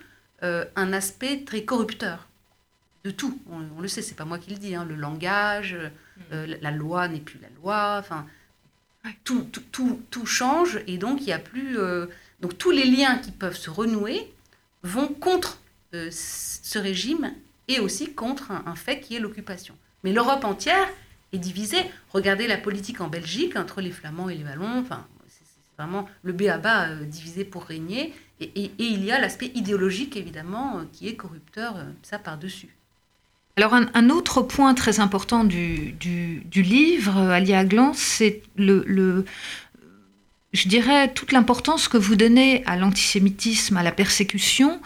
euh, 0.43 0.65
un 0.77 0.93
aspect 0.93 1.43
très 1.45 1.65
corrupteur 1.65 2.29
de 3.05 3.11
tout. 3.11 3.41
On, 3.51 3.81
le 3.81 3.89
sait, 3.89 4.03
c'est 4.03 4.15
pas 4.15 4.25
moi 4.25 4.39
qui 4.39 4.51
le 4.51 4.57
dis. 4.57 4.75
Hein. 4.75 4.85
le 4.85 4.95
langage, 4.95 5.77
euh, 6.33 6.47
mm. 6.47 6.59
la, 6.61 6.71
loi 6.71 7.09
n'est 7.09 7.21
plus 7.21 7.41
la 7.41 7.49
loi. 7.61 7.97
Enfin, 7.99 8.27
tout, 9.25 9.49
tout, 9.73 10.01
tout, 10.11 10.27
change 10.27 10.81
et 10.87 10.99
donc 10.99 11.23
il 11.23 11.29
y 11.29 11.33
a 11.33 11.39
plus. 11.39 11.79
Euh, 11.79 12.07
donc 12.41 12.57
tous 12.57 12.71
les 12.71 12.85
liens 12.85 13.19
qui 13.19 13.33
peuvent 13.33 13.57
se 13.57 13.71
renouer 13.71 14.33
vont 14.83 15.09
contre 15.09 15.61
ce 15.93 16.79
régime 16.79 17.33
et 17.67 17.81
aussi 17.81 18.13
contre 18.13 18.53
un 18.53 18.77
fait 18.77 19.01
qui 19.01 19.17
est 19.17 19.21
l'occupation. 19.21 19.75
Mais 20.05 20.13
l'Europe 20.13 20.45
entière 20.45 20.87
est 21.33 21.39
divisée. 21.39 21.85
Regardez 22.11 22.47
la 22.47 22.57
politique 22.57 23.01
en 23.01 23.09
Belgique 23.09 23.57
entre 23.57 23.81
les 23.81 23.91
Flamands 23.91 24.29
et 24.29 24.35
les 24.35 24.45
Wallons. 24.45 24.81
Enfin, 24.81 25.07
c'est 25.29 25.45
vraiment 25.77 26.09
le 26.23 26.33
B 26.33 26.43
à 26.43 26.59
bas 26.59 26.95
divisé 26.95 27.45
pour 27.45 27.65
régner. 27.65 28.15
Et, 28.41 28.71
il 28.79 29.05
y 29.05 29.11
a 29.11 29.21
l'aspect 29.21 29.51
idéologique, 29.55 30.17
évidemment, 30.17 30.79
euh, 30.79 30.83
qui 30.93 31.09
est 31.09 31.17
corrupteur, 31.17 31.77
euh, 31.77 31.85
ça 32.03 32.19
par-dessus. 32.19 32.69
Alors 33.57 33.75
un, 33.75 34.11
autre 34.11 34.43
point 34.43 34.73
très 34.75 35.01
important 35.01 35.43
du, 35.43 35.91
du, 35.91 36.63
livre, 36.63 37.19
Alia 37.19 37.59
Aglan, 37.59 37.93
c'est 37.93 38.43
le, 38.57 39.25
je 40.55 40.67
dirais, 40.67 41.12
toute 41.12 41.33
l'importance 41.33 41.88
que 41.88 41.99
vous 41.99 42.17
donnez 42.17 42.62
à 42.64 42.76
l'antisémitisme, 42.76 43.76
à 43.76 43.83
la 43.83 43.93
persécution. 43.93 44.81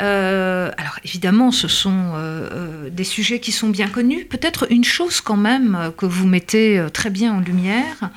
Euh, 0.00 0.70
alors 0.78 0.98
évidemment, 1.04 1.50
ce 1.50 1.68
sont 1.68 2.12
euh, 2.14 2.48
euh, 2.50 2.90
des 2.90 3.04
sujets 3.04 3.38
qui 3.38 3.52
sont 3.52 3.68
bien 3.68 3.88
connus. 3.88 4.24
Peut-être 4.24 4.72
une 4.72 4.84
chose 4.84 5.20
quand 5.20 5.36
même 5.36 5.92
que 5.98 6.06
vous 6.06 6.26
mettez 6.26 6.82
très 6.94 7.10
bien 7.10 7.34
en 7.34 7.40
lumière, 7.40 8.10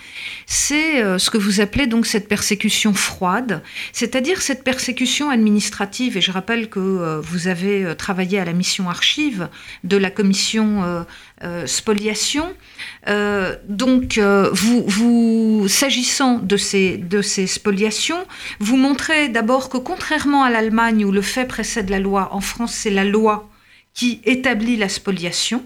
c'est 0.45 1.19
ce 1.19 1.29
que 1.29 1.37
vous 1.37 1.59
appelez 1.59 1.85
donc 1.85 2.05
cette 2.05 2.29
persécution 2.29 2.93
froide, 2.93 3.61
c'est-à-dire 3.91 4.41
cette 4.41 4.63
persécution 4.63 5.29
administrative. 5.29 6.15
Et 6.15 6.21
je 6.21 6.31
rappelle 6.31 6.69
que 6.69 7.19
vous 7.19 7.47
avez 7.47 7.93
travaillé 7.97 8.39
à 8.39 8.45
la 8.45 8.53
mission 8.53 8.89
archive 8.89 9.49
de 9.83 9.97
la 9.97 10.11
commission 10.11 11.05
euh, 11.43 11.67
spoliation. 11.67 12.55
Euh, 13.09 13.57
donc, 13.67 14.17
euh, 14.17 14.49
vous, 14.53 15.67
s'agissant 15.67 16.39
de 16.39 16.55
ces, 16.55 16.95
de 16.95 17.21
ces 17.21 17.45
spoliations, 17.45 18.25
vous 18.61 18.77
montrez 18.77 19.27
d'abord 19.27 19.67
que 19.67 19.75
contrairement 19.75 20.45
à 20.45 20.49
l'Allemagne 20.49 21.03
où 21.03 21.11
le 21.11 21.21
fait 21.21 21.43
précède 21.43 21.89
la 21.89 21.99
loi, 21.99 22.29
en 22.31 22.39
France 22.39 22.73
c'est 22.73 22.89
la 22.89 23.03
loi 23.03 23.49
qui 23.93 24.21
établit 24.23 24.77
la 24.77 24.87
spoliation. 24.87 25.65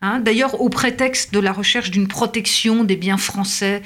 Hein. 0.00 0.20
D'ailleurs, 0.20 0.62
au 0.62 0.70
prétexte 0.70 1.34
de 1.34 1.38
la 1.38 1.52
recherche 1.52 1.90
d'une 1.90 2.08
protection 2.08 2.82
des 2.82 2.96
biens 2.96 3.18
français 3.18 3.82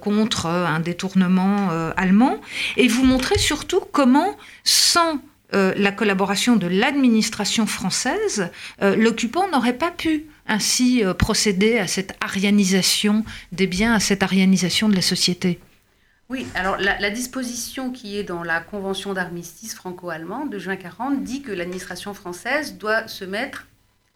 contre 0.00 0.46
un 0.46 0.80
détournement 0.80 1.68
allemand, 1.98 2.40
et 2.78 2.88
vous 2.88 3.04
montrez 3.04 3.38
surtout 3.38 3.82
comment, 3.92 4.38
sans 4.64 5.20
la 5.52 5.92
collaboration 5.92 6.56
de 6.56 6.66
l'administration 6.66 7.66
française, 7.66 8.50
l'occupant 8.80 9.48
n'aurait 9.50 9.76
pas 9.76 9.90
pu 9.90 10.26
ainsi 10.48 11.04
euh, 11.04 11.14
procéder 11.14 11.78
à 11.78 11.86
cette 11.86 12.16
arianisation 12.20 13.24
des 13.52 13.66
biens, 13.66 13.94
à 13.94 14.00
cette 14.00 14.22
arianisation 14.22 14.88
de 14.88 14.94
la 14.94 15.02
société 15.02 15.60
oui, 16.30 16.46
alors 16.54 16.76
la, 16.76 17.08
disposition 17.08 17.90
qui 17.90 18.18
est 18.18 18.22
dans 18.22 18.42
la 18.42 18.60
convention 18.60 19.14
d'armistice 19.14 19.74
franco-allemande 19.74 20.50
de 20.50 20.58
juin 20.58 20.76
40 20.76 21.24
dit 21.24 21.40
que 21.40 21.50
l'administration 21.50 22.12
française 22.12 22.76
doit 22.76 23.08
se 23.08 23.24
mettre, 23.24 23.66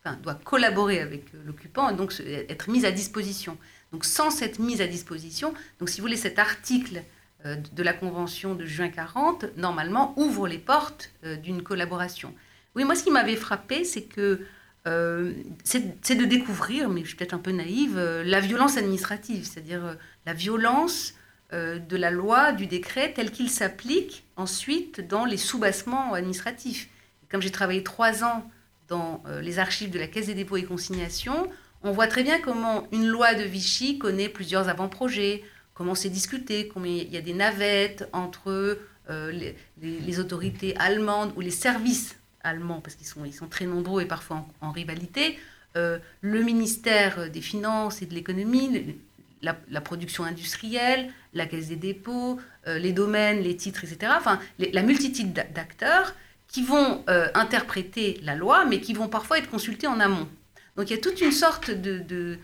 enfin, 0.05 0.19
doit 0.23 0.35
collaborer 0.35 1.01
avec 1.01 1.35
euh, 1.35 1.39
l'occupant 1.47 1.89
et 1.89 1.95
donc 1.95 2.13
être 2.21 2.69
mise 2.69 2.85
à 2.85 2.91
disposition. 2.91 3.57
Donc 3.93 4.05
sans 4.05 4.31
cette 4.31 4.59
mise 4.59 4.83
à 4.83 4.87
disposition, 4.87 5.55
donc 5.81 5.89
si 5.89 6.03
vous 6.03 6.05
voulez, 6.05 6.19
cet 6.19 6.39
article 6.39 7.03
euh, 7.47 7.57
de 7.73 7.83
la 7.83 7.95
convention 7.95 8.55
de 8.55 8.67
juin 8.67 8.91
40, 8.91 9.47
normalement, 9.57 10.13
ouvre 10.19 10.47
les 10.47 10.59
portes 10.59 11.11
d'une 11.43 11.63
collaboration. 11.63 12.35
Oui, 12.75 12.85
moi 12.85 12.95
ce 12.95 13.05
qui 13.05 13.11
m'avait 13.11 13.37
frappé, 13.37 13.85
c'est 13.85 14.05
que 14.05 14.45
euh, 14.89 15.33
c'est 15.63 16.15
de 16.17 16.25
découvrir, 16.25 16.89
mais 16.89 17.03
je 17.03 17.09
suis 17.09 17.17
peut-être 17.17 17.35
un 17.35 17.39
peu 17.39 17.53
naïve, 17.53 17.97
euh, 17.97 18.25
la 18.25 18.41
violence 18.41 18.77
administrative, 18.77 19.45
c'est-à-dire 19.45 19.85
euh, 19.85 19.95
la 20.27 20.35
violence 20.35 21.15
de 21.55 21.99
la 21.99 22.11
loi, 22.11 22.53
du 22.53 22.67
décret, 22.67 23.13
tel 23.13 23.31
qu'il 23.31 23.51
s'applique 23.51 24.25
ensuite 24.37 25.07
dans 25.07 25.27
les 25.27 25.37
soubassements 25.37 26.15
administratifs. 26.15 26.89
comme 27.31 27.43
j'ai 27.43 27.51
travaillé 27.51 27.83
trois 27.83 28.25
ans 28.25 28.51
dans 28.89 29.23
les 29.43 29.59
archives 29.59 29.91
de 29.91 29.99
la 29.99 30.07
Caisse 30.07 30.29
des 30.29 30.35
dépôts 30.35 30.57
et 30.57 30.65
consignations, 30.65 31.51
on 31.83 31.93
voit 31.93 32.07
très 32.07 32.23
bien 32.23 32.41
comment 32.41 32.89
une 32.91 33.07
loi 33.07 33.35
de 33.35 33.43
Vichy 33.43 33.99
connaît 33.99 34.31
plusieurs 34.31 34.71
avant-projets, 34.71 35.45
comment 35.75 35.95
c'est 35.95 36.09
discuté, 36.09 36.69
combien 36.69 36.95
il 36.95 37.13
y 37.13 37.19
a 37.19 37.21
des 37.21 37.35
navettes 37.35 38.09
entre 38.15 38.79
les, 39.11 40.21
autorités 40.21 40.75
allemandes 40.79 41.35
ou 41.37 41.43
les 41.43 41.51
services 41.51 42.17
allemands, 42.45 42.81
parce 42.81 42.97
qu'ils 42.97 43.07
sont, 43.07 43.49
très 43.49 43.67
nombreux 43.67 44.03
et 44.03 44.07
parfois 44.07 44.47
en, 44.61 44.71
rivalité, 44.71 45.39
le 45.75 46.43
ministère 46.43 47.31
des 47.31 47.41
Finances 47.41 48.03
et 48.03 48.07
de 48.07 48.15
l'économie, 48.15 48.97
la, 49.41 49.81
production 49.81 50.25
industrielle, 50.25 51.11
la 51.33 51.47
caisse 51.47 51.69
des 51.69 51.77
dépôts, 51.77 52.39
les 52.67 52.93
domaines, 52.93 53.41
les 53.41 53.57
titres, 53.57 53.85
etc. 53.85 54.13
Enfin, 54.17 54.39
la 54.59 54.83
multitude 54.83 55.33
d'acteurs 55.33 56.15
qui 56.49 56.63
vont 56.63 57.03
interpréter 57.35 58.21
la 58.23 58.35
loi, 58.35 58.67
mais 58.67 58.81
qui 58.81 58.93
vont 58.93 59.09
parfois 59.09 59.39
être 59.39 59.51
consultés 59.51 59.87
en 59.87 59.99
amont. 59.99 60.29
Donc 60.77 60.91
il 60.91 60.95
y 60.95 60.99
a 60.99 61.01
toute 61.01 61.21
une 61.21 61.33
sorte 61.33 61.71
de, 61.71 62.39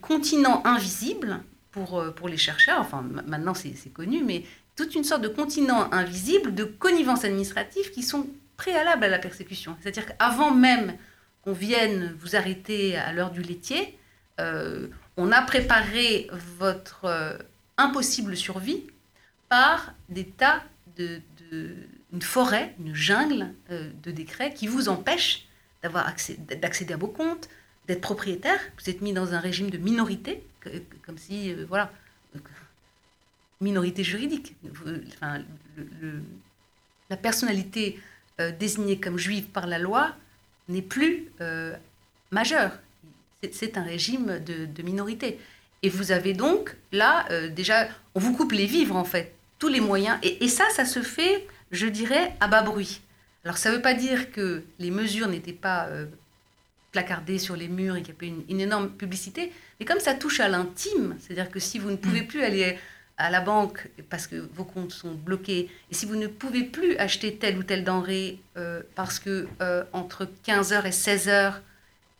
continent 0.00 0.62
invisible 0.64 1.40
pour, 1.72 1.98
euh, 1.98 2.10
pour 2.10 2.28
les 2.28 2.36
chercheurs, 2.36 2.80
enfin 2.80 3.04
maintenant 3.26 3.54
c'est 3.54 3.92
connu, 3.92 4.22
mais 4.22 4.44
toute 4.76 4.94
une 4.94 5.04
sorte 5.04 5.22
de 5.22 5.28
continent 5.28 5.92
invisible 5.92 6.54
de 6.54 6.64
connivence 6.64 7.24
administrative 7.24 7.90
qui 7.90 8.02
sont 8.02 8.26
préalables 8.60 9.04
à 9.04 9.08
la 9.08 9.18
persécution. 9.18 9.74
C'est-à-dire 9.80 10.04
qu'avant 10.06 10.52
même 10.54 10.96
qu'on 11.42 11.54
vienne 11.54 12.14
vous 12.20 12.36
arrêter 12.36 12.96
à 12.96 13.10
l'heure 13.14 13.30
du 13.30 13.40
laitier, 13.40 13.98
euh, 14.38 14.88
on 15.16 15.32
a 15.32 15.40
préparé 15.40 16.28
votre 16.58 17.06
euh, 17.06 17.38
impossible 17.78 18.36
survie 18.36 18.82
par 19.48 19.94
des 20.10 20.26
tas 20.26 20.62
de, 20.98 21.22
une 22.12 22.20
forêt, 22.20 22.74
une 22.78 22.94
jungle 22.94 23.54
de 23.70 24.10
décrets 24.10 24.52
qui 24.52 24.66
vous 24.66 24.90
empêchent 24.90 25.46
d'avoir 25.82 26.12
d'accéder 26.60 26.92
à 26.92 26.98
vos 26.98 27.08
comptes, 27.08 27.48
d'être 27.88 28.02
propriétaire, 28.02 28.60
vous 28.78 28.90
êtes 28.90 29.00
mis 29.00 29.14
dans 29.14 29.32
un 29.32 29.40
régime 29.40 29.70
de 29.70 29.78
minorité, 29.78 30.44
comme 31.06 31.16
si, 31.16 31.52
euh, 31.52 31.64
voilà, 31.66 31.90
minorité 33.60 34.04
juridique. 34.04 34.54
Enfin, 35.16 35.42
la 37.08 37.16
personnalité 37.16 37.98
euh, 38.40 38.50
désignée 38.50 38.98
comme 38.98 39.18
juive 39.18 39.46
par 39.46 39.66
la 39.66 39.78
loi 39.78 40.14
n'est 40.68 40.82
plus 40.82 41.26
euh, 41.40 41.74
majeure. 42.30 42.72
C'est 43.52 43.78
un 43.78 43.82
régime 43.82 44.38
de, 44.44 44.82
minorité. 44.82 45.38
Et 45.82 45.88
vous 45.88 46.12
avez 46.12 46.34
donc, 46.34 46.76
là, 46.92 47.26
déjà, 47.48 47.88
on 48.14 48.20
vous 48.20 48.36
coupe 48.36 48.52
les 48.52 48.66
vivres, 48.66 48.96
en 48.96 49.04
fait, 49.04 49.32
tous 49.58 49.68
les 49.68 49.80
moyens. 49.80 50.18
Et, 50.22 50.44
et 50.44 50.48
ça, 50.48 50.64
ça 50.74 50.84
se 50.84 51.00
fait, 51.00 51.46
je 51.70 51.86
dirais, 51.86 52.34
à 52.40 52.48
bas 52.48 52.62
bruit. 52.62 53.00
Alors, 53.44 53.56
ça 53.56 53.70
ne 53.70 53.76
veut 53.76 53.80
pas 53.80 53.94
dire 53.94 54.30
que 54.30 54.62
les 54.78 54.90
mesures 54.90 55.26
n'étaient 55.26 55.54
pas 55.54 55.88
placardé 56.92 57.38
sur 57.38 57.56
les 57.56 57.68
murs 57.68 57.96
et 57.96 58.02
qu'il 58.02 58.14
y 58.14 58.16
avait 58.18 58.26
une, 58.26 58.44
une, 58.50 58.60
énorme 58.60 58.90
publicité. 58.90 59.52
Mais 59.78 59.86
comme 59.86 60.00
ça 60.00 60.12
touche 60.12 60.40
à 60.40 60.48
l'intime, 60.48 61.16
c'est-à-dire 61.20 61.50
que 61.50 61.60
si 61.60 61.78
vous 61.78 61.90
ne 61.90 61.96
pouvez 61.96 62.22
mm. 62.22 62.26
plus 62.26 62.42
aller 62.42 62.78
à 63.20 63.30
la 63.30 63.40
banque 63.40 63.88
parce 64.08 64.26
que 64.26 64.36
vos 64.54 64.64
comptes 64.64 64.92
sont 64.92 65.12
bloqués, 65.12 65.70
et 65.90 65.94
si 65.94 66.06
vous 66.06 66.16
ne 66.16 66.26
pouvez 66.26 66.64
plus 66.64 66.96
acheter 66.96 67.36
telle 67.36 67.58
ou 67.58 67.62
telle 67.62 67.84
denrée 67.84 68.40
euh, 68.56 68.82
parce 68.94 69.18
que 69.18 69.46
euh, 69.60 69.84
entre 69.92 70.28
15h 70.46 70.86
et 70.86 70.90
16h, 70.90 71.54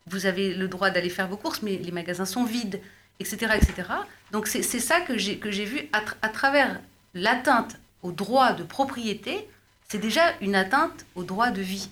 vous 0.06 0.26
avez 0.26 0.54
le 0.54 0.68
droit 0.68 0.90
d'aller 0.90 1.10
faire 1.10 1.28
vos 1.28 1.36
courses, 1.36 1.62
mais 1.62 1.76
les 1.76 1.92
magasins 1.92 2.24
sont 2.24 2.44
vides, 2.44 2.80
etc. 3.18 3.52
etc. 3.56 3.88
Donc 4.32 4.46
c'est 4.46 4.62
ça 4.62 5.00
que 5.00 5.18
j'ai 5.18 5.64
vu 5.64 5.88
à, 5.92 6.02
à 6.22 6.28
travers 6.28 6.80
l'atteinte 7.14 7.78
au 8.02 8.12
droit 8.12 8.52
de 8.52 8.62
propriété, 8.62 9.48
c'est 9.88 9.98
déjà 9.98 10.22
une 10.40 10.54
atteinte 10.54 11.04
au 11.14 11.24
droit 11.24 11.50
de 11.50 11.60
vie 11.60 11.90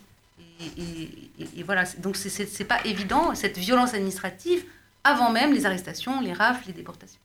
et, 0.61 1.62
voilà, 1.65 1.85
donc 1.99 2.17
c'est 2.17 2.65
pas 2.65 2.81
évident, 2.85 3.35
cette 3.35 3.59
violence 3.59 3.95
administrative, 3.95 4.65
avant 5.05 5.31
même 5.31 5.53
les 5.53 5.67
arrestations, 5.67 6.21
les 6.21 6.33
rafles, 6.33 6.67
les 6.69 6.73
déportations. 6.73 7.21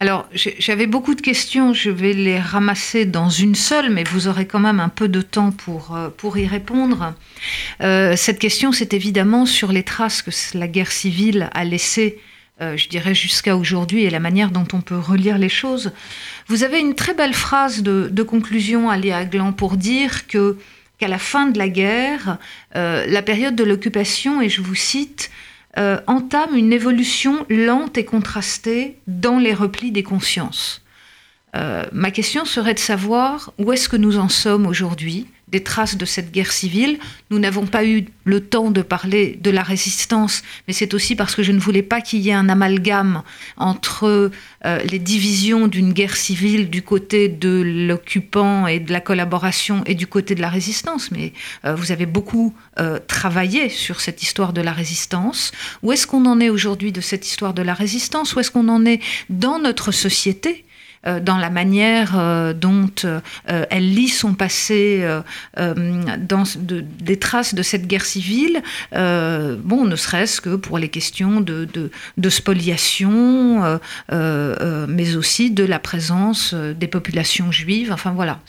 Alors, 0.00 0.28
j'avais 0.34 0.88
beaucoup 0.88 1.14
de 1.14 1.20
questions, 1.20 1.72
je 1.72 1.88
vais 1.88 2.12
les 2.12 2.40
ramasser 2.40 3.04
dans 3.04 3.28
une 3.28 3.54
seule, 3.54 3.88
mais 3.88 4.02
vous 4.02 4.26
aurez 4.26 4.46
quand 4.46 4.58
même 4.58 4.80
un 4.80 4.88
peu 4.88 5.06
de 5.06 5.22
temps 5.22 5.52
pour, 5.52 5.94
euh, 5.94 6.08
pour 6.08 6.36
y 6.38 6.46
répondre. 6.48 7.14
Euh, 7.82 8.16
cette 8.16 8.40
question, 8.40 8.72
c'est 8.72 8.94
évidemment 8.94 9.46
sur 9.46 9.70
les 9.70 9.84
traces 9.84 10.22
que 10.22 10.32
la 10.58 10.66
guerre 10.66 10.90
civile 10.90 11.48
a 11.54 11.64
laissées, 11.64 12.18
euh, 12.60 12.76
je 12.76 12.88
dirais, 12.88 13.14
jusqu'à 13.14 13.56
aujourd'hui 13.56 14.02
et 14.02 14.10
la 14.10 14.18
manière 14.18 14.50
dont 14.50 14.66
on 14.72 14.80
peut 14.80 14.98
relire 14.98 15.38
les 15.38 15.48
choses. 15.48 15.92
Vous 16.48 16.64
avez 16.64 16.80
une 16.80 16.96
très 16.96 17.14
belle 17.14 17.34
phrase 17.34 17.84
de, 17.84 18.22
conclusion, 18.24 18.90
Ali 18.90 19.12
Aglan, 19.12 19.52
pour 19.52 19.76
dire 19.76 20.26
que 20.26 20.58
qu'à 20.98 21.06
la 21.06 21.18
fin 21.18 21.46
de 21.46 21.58
la 21.58 21.68
guerre, 21.68 22.38
la 22.74 23.22
période 23.22 23.56
de 23.56 23.64
l'occupation, 23.64 24.40
et 24.40 24.48
je 24.48 24.60
vous 24.60 24.76
cite, 24.76 25.30
euh, 25.78 25.98
entame 26.06 26.56
une 26.56 26.72
évolution 26.72 27.46
lente 27.48 27.96
et 27.96 28.04
contrastée 28.04 28.98
dans 29.06 29.38
les 29.38 29.54
replis 29.54 29.90
des 29.90 30.02
consciences. 30.02 30.82
Euh, 31.54 31.84
ma 31.92 32.10
question 32.10 32.44
serait 32.44 32.74
de 32.74 32.78
savoir 32.78 33.52
où 33.58 33.72
est-ce 33.72 33.88
que 33.88 33.96
nous 33.96 34.18
en 34.18 34.28
sommes 34.28 34.66
aujourd'hui 34.66 35.26
des 35.52 35.62
traces 35.62 35.96
de 35.96 36.06
cette 36.06 36.32
guerre 36.32 36.50
civile. 36.50 36.98
Nous 37.30 37.38
n'avons 37.38 37.66
pas 37.66 37.84
eu 37.84 38.06
le 38.24 38.40
temps 38.40 38.70
de 38.70 38.80
parler 38.80 39.38
de 39.40 39.50
la 39.50 39.62
résistance, 39.62 40.42
mais 40.66 40.72
c'est 40.72 40.94
aussi 40.94 41.14
parce 41.14 41.34
que 41.34 41.42
je 41.42 41.52
ne 41.52 41.58
voulais 41.58 41.82
pas 41.82 42.00
qu'il 42.00 42.20
y 42.20 42.30
ait 42.30 42.34
un 42.34 42.48
amalgame 42.48 43.22
entre 43.58 44.30
euh, 44.64 44.78
les 44.84 44.98
divisions 44.98 45.68
d'une 45.68 45.92
guerre 45.92 46.16
civile 46.16 46.70
du 46.70 46.82
côté 46.82 47.28
de 47.28 47.62
l'occupant 47.64 48.66
et 48.66 48.80
de 48.80 48.92
la 48.92 49.00
collaboration 49.00 49.82
et 49.84 49.94
du 49.94 50.06
côté 50.06 50.34
de 50.34 50.40
la 50.40 50.48
résistance. 50.48 51.10
Mais 51.10 51.34
euh, 51.66 51.74
vous 51.74 51.92
avez 51.92 52.06
beaucoup 52.06 52.54
euh, 52.80 52.98
travaillé 53.06 53.68
sur 53.68 54.00
cette 54.00 54.22
histoire 54.22 54.54
de 54.54 54.62
la 54.62 54.72
résistance. 54.72 55.52
Où 55.82 55.92
est-ce 55.92 56.06
qu'on 56.06 56.24
en 56.24 56.40
est 56.40 56.48
aujourd'hui 56.48 56.92
de 56.92 57.02
cette 57.02 57.26
histoire 57.26 57.52
de 57.52 57.62
la 57.62 57.74
résistance? 57.74 58.34
Où 58.34 58.40
est-ce 58.40 58.50
qu'on 58.50 58.68
en 58.68 58.86
est 58.86 59.00
dans 59.28 59.58
notre 59.58 59.92
société? 59.92 60.64
Dans 61.04 61.36
la 61.36 61.50
manière 61.50 62.16
euh, 62.16 62.52
dont 62.52 62.90
euh, 63.04 63.20
elle 63.44 63.92
lit 63.92 64.08
son 64.08 64.34
passé 64.34 65.04
dans 65.56 66.44
des 66.56 67.18
traces 67.18 67.54
de 67.54 67.62
cette 67.62 67.86
guerre 67.86 68.04
civile, 68.04 68.62
bon, 68.92 69.84
ne 69.84 69.96
serait-ce 69.96 70.40
que 70.40 70.56
pour 70.56 70.78
les 70.78 70.88
questions 70.88 71.40
de, 71.40 71.90
spoliation, 72.28 73.80
mais 74.10 75.16
aussi 75.16 75.50
de 75.50 75.64
la 75.64 75.78
présence 75.78 76.54
des 76.54 76.88
populations 76.88 77.50
juives. 77.50 77.92
Enfin 77.92 78.12
voilà. 78.12 78.40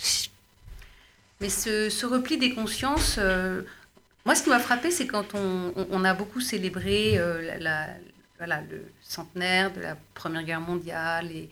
Mais 1.42 1.50
ce, 1.50 2.06
repli 2.06 2.38
des 2.38 2.54
consciences, 2.54 3.20
moi, 4.26 4.36
ce 4.36 4.44
qui 4.44 4.50
m'a 4.50 4.60
frappé, 4.60 4.92
c'est 4.92 5.08
quand 5.08 5.34
on, 5.36 6.04
a 6.04 6.14
beaucoup 6.14 6.40
célébré 6.42 7.20
le 8.40 8.82
centenaire 9.02 9.74
de 9.74 9.82
la 9.82 9.98
Première 10.14 10.44
Guerre 10.44 10.62
mondiale 10.62 11.32
et, 11.32 11.50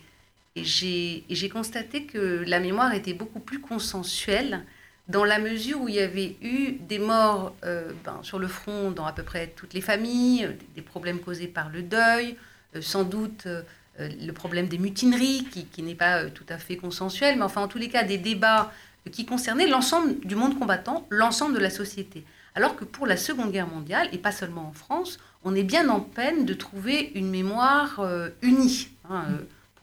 et 0.54 0.64
j'ai 0.64 1.48
constaté 1.48 2.04
que 2.04 2.44
la 2.46 2.60
mémoire 2.60 2.92
était 2.92 3.14
beaucoup 3.14 3.40
plus 3.40 3.60
consensuelle 3.60 4.64
dans 5.08 5.24
la 5.24 5.38
mesure 5.38 5.80
où 5.80 5.88
il 5.88 5.94
y 5.94 6.00
avait 6.00 6.36
eu 6.42 6.72
des 6.72 6.98
morts 6.98 7.54
euh, 7.64 7.92
ben, 8.04 8.18
sur 8.22 8.38
le 8.38 8.46
front 8.46 8.90
dans 8.90 9.06
à 9.06 9.12
peu 9.12 9.22
près 9.22 9.48
toutes 9.48 9.74
les 9.74 9.80
familles, 9.80 10.56
des 10.74 10.82
problèmes 10.82 11.20
causés 11.20 11.48
par 11.48 11.70
le 11.70 11.82
deuil, 11.82 12.36
euh, 12.76 12.82
sans 12.82 13.04
doute 13.04 13.46
euh, 13.46 13.62
le 13.98 14.32
problème 14.32 14.68
des 14.68 14.78
mutineries, 14.78 15.46
qui, 15.50 15.82
n'est 15.82 15.94
pas 15.94 16.26
tout 16.26 16.46
à 16.48 16.58
fait 16.58 16.76
consensuel, 16.76 17.36
mais 17.36 17.42
enfin 17.42 17.62
en 17.62 17.68
tous 17.68 17.78
les 17.78 17.88
cas 17.88 18.04
des 18.04 18.18
débats 18.18 18.72
qui 19.10 19.26
concernaient 19.26 19.66
l'ensemble 19.66 20.20
du 20.20 20.36
monde 20.36 20.58
combattant, 20.58 21.06
l'ensemble 21.10 21.54
de 21.54 21.60
la 21.60 21.70
société. 21.70 22.24
Alors 22.54 22.76
que 22.76 22.84
pour 22.84 23.06
la 23.06 23.16
Seconde 23.16 23.50
Guerre 23.50 23.66
mondiale, 23.66 24.08
et 24.12 24.18
pas 24.18 24.32
seulement 24.32 24.68
en 24.68 24.72
France, 24.72 25.18
on 25.44 25.54
est 25.54 25.62
bien 25.62 25.88
en 25.88 26.00
peine 26.00 26.46
de 26.46 26.54
trouver 26.54 27.10
une 27.14 27.28
mémoire 27.28 28.00
unie. 28.42 28.88
Hein, 29.10 29.24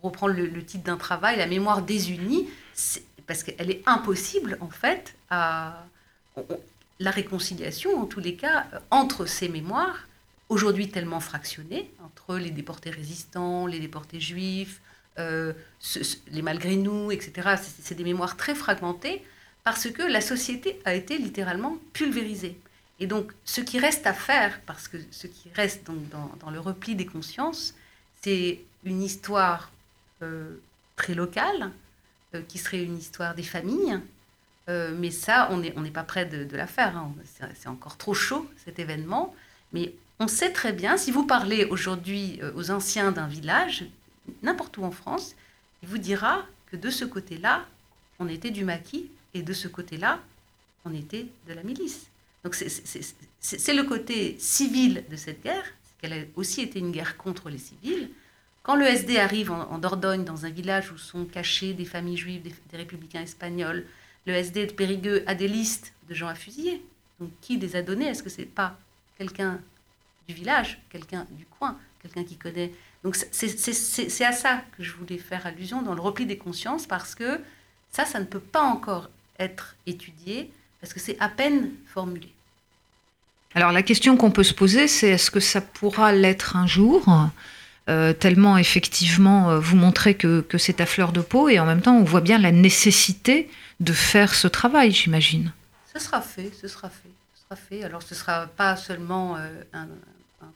pour 0.02 0.12
reprendre 0.12 0.34
le, 0.34 0.64
titre 0.64 0.84
d'un 0.84 0.98
travail, 0.98 1.38
la 1.38 1.48
mémoire 1.48 1.82
désunie, 1.82 2.50
parce 3.28 3.44
qu'elle 3.44 3.70
est 3.70 3.82
impossible, 3.86 4.58
en 4.62 4.70
fait, 4.70 5.16
à 5.30 5.86
la 7.00 7.12
réconciliation, 7.12 8.00
en 8.00 8.06
tous 8.06 8.20
les 8.20 8.36
cas, 8.36 8.68
euh, 8.74 8.80
entre 8.92 9.26
ces 9.26 9.48
mémoires, 9.50 10.08
aujourd'hui 10.50 10.90
tellement 10.90 11.20
fractionnées, 11.20 11.92
entre 12.04 12.38
les 12.38 12.52
déportés 12.52 12.90
résistants, 12.90 13.68
les 13.68 13.80
déportés 13.80 14.20
juifs, 14.20 14.82
euh, 15.18 15.54
les 16.32 16.42
malgré 16.42 16.76
nous, 16.76 17.12
etc. 17.12 17.56
C'est 17.82 17.96
des 17.96 18.04
mémoires 18.04 18.36
très 18.36 18.56
fragmentées, 18.56 19.24
parce 19.64 19.90
que 19.90 20.02
la 20.02 20.22
société 20.22 20.80
a 20.86 20.94
été 20.94 21.18
littéralement 21.18 21.78
pulvérisée. 21.94 22.58
Et 23.00 23.08
donc, 23.08 23.32
ce 23.46 23.62
qui 23.62 23.80
reste 23.80 24.06
à 24.08 24.14
faire, 24.14 24.60
parce 24.66 24.88
que 24.88 24.98
ce 25.12 25.28
qui 25.28 25.50
reste 25.54 25.86
donc 25.88 25.98
dans, 26.10 26.50
le 26.50 26.60
repli 26.60 26.96
des 26.96 27.06
consciences, 27.06 27.76
c'est 28.22 28.60
une 28.84 29.02
histoire 29.02 29.72
très 30.96 31.14
locale, 31.14 31.72
euh, 32.36 32.42
qui 32.48 32.58
serait 32.58 32.84
une 32.84 32.98
histoire 32.98 33.34
des 33.34 33.44
familles. 33.44 34.00
Euh, 34.70 34.94
mais 34.96 35.10
ça, 35.10 35.48
on 35.52 35.58
n'est 35.58 35.74
on 35.76 35.84
pas 35.90 36.04
prêt 36.04 36.26
de, 36.26 36.56
la 36.56 36.68
faire. 36.68 36.96
Hein. 36.96 37.14
C'est 37.56 37.68
encore 37.70 37.98
trop 37.98 38.14
chaud, 38.14 38.48
cet 38.64 38.78
événement. 38.78 39.34
Mais 39.74 39.94
on 40.20 40.28
sait 40.28 40.52
très 40.52 40.74
bien, 40.74 40.98
si 40.98 41.12
vous 41.12 41.26
parlez 41.26 41.66
aujourd'hui 41.66 42.40
aux 42.56 42.70
anciens 42.70 43.12
d'un 43.12 43.28
village, 43.28 43.86
n'importe 44.44 44.78
où 44.78 44.84
en 44.84 44.92
France, 44.92 45.36
il 45.82 45.90
vous 45.90 45.98
dira 45.98 46.46
que 46.72 46.76
de 46.76 46.90
ce 46.90 47.06
côté-là, 47.06 47.66
on 48.20 48.28
était 48.28 48.52
du 48.52 48.64
maquis, 48.64 49.10
et 49.34 49.42
de 49.42 49.54
ce 49.54 49.68
côté-là, 49.68 50.20
on 50.86 50.94
était 50.94 51.28
de 51.48 51.54
la 51.54 51.64
milice. 51.64 52.08
Donc 52.44 52.56
c'est 52.56 53.74
le 53.74 53.84
côté 53.84 54.38
civil 54.40 55.04
de 55.10 55.16
cette 55.16 55.44
guerre, 55.44 55.66
qu'elle 56.00 56.14
a 56.14 56.24
aussi 56.36 56.62
été 56.62 56.80
une 56.80 56.92
guerre 56.92 57.18
contre 57.18 57.50
les 57.50 57.58
civils, 57.58 58.10
Quand 58.64 58.76
le 58.76 58.86
SD 58.86 59.18
arrive 59.18 59.52
en, 59.52 59.78
Dordogne, 59.78 60.26
dans 60.26 60.46
un 60.46 60.50
village 60.50 60.92
où 60.92 60.98
sont 60.98 61.26
cachées 61.26 61.74
des 61.74 61.86
familles 61.86 62.18
juives, 62.18 62.42
des, 62.42 62.78
républicains 62.78 63.22
espagnols, 63.22 63.86
le 64.26 64.34
SD 64.34 64.68
de 64.68 64.74
Périgueux 64.74 65.24
a 65.28 65.36
des 65.36 65.48
listes 65.48 65.94
de 66.10 66.14
gens 66.14 66.28
à 66.28 66.36
fusiller. 66.36 66.84
Donc 67.20 67.32
qui 67.42 67.58
les 67.58 67.76
a 67.76 67.82
donnés 67.82 68.06
Est-ce 68.06 68.24
que 68.24 68.30
c'est 68.30 68.46
pas 68.46 68.78
quelqu'un 69.18 69.60
du 70.28 70.34
village, 70.34 70.80
quelqu'un 70.90 71.26
du 71.32 71.46
coin, 71.46 71.78
quelqu'un 72.02 72.24
qui 72.24 72.38
connaît? 72.38 72.72
Donc 73.04 73.16
c'est 73.16 74.26
à 74.26 74.34
ça 74.34 74.62
que 74.78 74.84
je 74.84 74.94
voulais 74.94 75.18
faire 75.18 75.46
allusion 75.48 75.82
dans 75.82 75.96
le 75.96 76.02
repli 76.02 76.26
des 76.26 76.38
consciences, 76.38 76.86
parce 76.86 77.16
que 77.16 77.40
ça, 77.92 78.06
ça 78.06 78.20
ne 78.20 78.26
peut 78.26 78.40
pas 78.40 78.62
encore 78.62 79.10
être 79.40 79.76
étudié, 79.88 80.52
parce 80.82 80.94
que 80.94 81.00
c'est 81.00 81.18
à 81.20 81.30
peine 81.30 81.72
formulé. 81.88 82.32
Alors 83.56 83.72
la 83.72 83.82
question 83.82 84.16
qu'on 84.16 84.32
peut 84.32 84.44
se 84.44 84.54
poser, 84.54 84.88
c'est 84.88 85.10
est-ce 85.10 85.32
que 85.32 85.40
ça 85.40 85.62
pourra 85.62 86.12
l'être 86.12 86.56
un 86.56 86.68
jour? 86.68 87.04
Euh, 87.90 88.14
tellement 88.14 88.58
effectivement 88.58 89.50
euh, 89.50 89.60
vous 89.60 89.76
montrez 89.76 90.14
que, 90.14 90.42
que 90.42 90.60
c'est 90.60 90.80
à 90.80 90.86
fleur 90.86 91.12
de 91.12 91.22
peau 91.22 91.50
et 91.50 91.60
en 91.60 91.66
même 91.66 91.82
temps 91.82 91.98
on 91.98 92.04
voit 92.04 92.22
bien 92.22 92.38
la 92.38 92.52
nécessité 92.52 93.50
de 93.80 93.94
faire 93.94 94.36
ce 94.36 94.48
travail, 94.48 94.92
j'imagine. 94.92 95.52
Ce 95.92 96.00
sera 96.00 96.22
fait, 96.22 96.52
ce 96.62 96.68
sera 96.68 96.90
fait, 96.90 97.10
ce 97.34 97.42
sera 97.42 97.56
fait. 97.56 97.84
Alors 97.84 98.04
ce 98.04 98.14
sera 98.14 98.46
pas 98.46 98.76
seulement 98.76 99.38
euh, 99.38 99.64
un, 99.74 99.88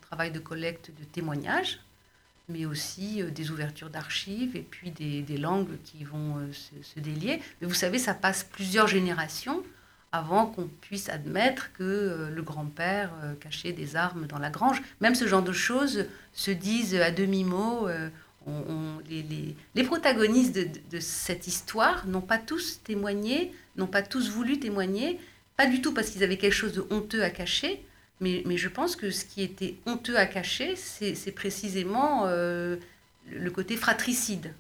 travail 0.02 0.32
de 0.32 0.39
collecte 0.39 0.91
de 1.00 1.04
témoignages, 1.06 1.80
mais 2.50 2.67
aussi 2.67 3.24
des 3.24 3.50
ouvertures 3.50 3.89
d'archives 3.89 4.56
et 4.56 4.62
puis 4.62 4.91
des, 4.91 5.38
langues 5.38 5.76
qui 5.84 6.04
vont 6.04 6.36
se, 6.52 7.00
délier. 7.00 7.41
Mais 7.60 7.67
vous 7.67 7.74
savez, 7.74 7.98
ça 7.98 8.13
passe 8.13 8.43
plusieurs 8.43 8.88
générations 8.88 9.63
avant 10.13 10.45
qu'on 10.45 10.69
puisse 10.80 11.10
admettre 11.10 11.73
que 11.73 11.84
euh, 11.84 12.30
le 12.30 12.41
grand-père 12.43 13.12
euh, 13.23 13.34
cachait 13.34 13.73
des 13.73 13.95
armes 13.95 14.28
dans 14.28 14.38
la 14.38 14.52
grange. 14.52 14.82
Même 15.02 15.15
ce 15.15 15.28
genre 15.28 15.41
de 15.41 15.52
choses 15.52 16.06
se 16.34 16.52
disent 16.52 16.95
à 16.95 17.12
demi-mot. 17.12 17.88
Euh, 17.88 18.10
les, 19.10 19.84
protagonistes 19.84 20.54
de, 20.54 20.99
cette 20.99 21.47
histoire 21.47 22.06
n'ont 22.08 22.21
pas 22.21 22.38
tous 22.38 22.82
témoigné, 22.84 23.52
n'ont 23.76 23.88
pas 23.88 24.04
tous 24.04 24.30
voulu 24.30 24.60
témoigner, 24.60 25.19
pas 25.58 25.65
du 25.65 25.82
tout 25.82 25.93
parce 25.93 26.10
qu'ils 26.10 26.23
avaient 26.23 26.38
quelque 26.38 26.54
chose 26.54 26.73
de 26.73 26.86
honteux 26.89 27.23
à 27.23 27.30
cacher, 27.30 27.84
mais, 28.19 28.43
je 28.58 28.69
pense 28.69 28.95
que 28.95 29.12
ce 29.12 29.26
qui 29.26 29.43
était 29.43 29.76
honteux 29.86 30.17
à 30.17 30.26
cacher, 30.26 30.76
c'est 30.76 31.32
précisément 31.32 32.26
le 32.26 33.49
côté 33.54 33.78
fratricide. 33.78 34.54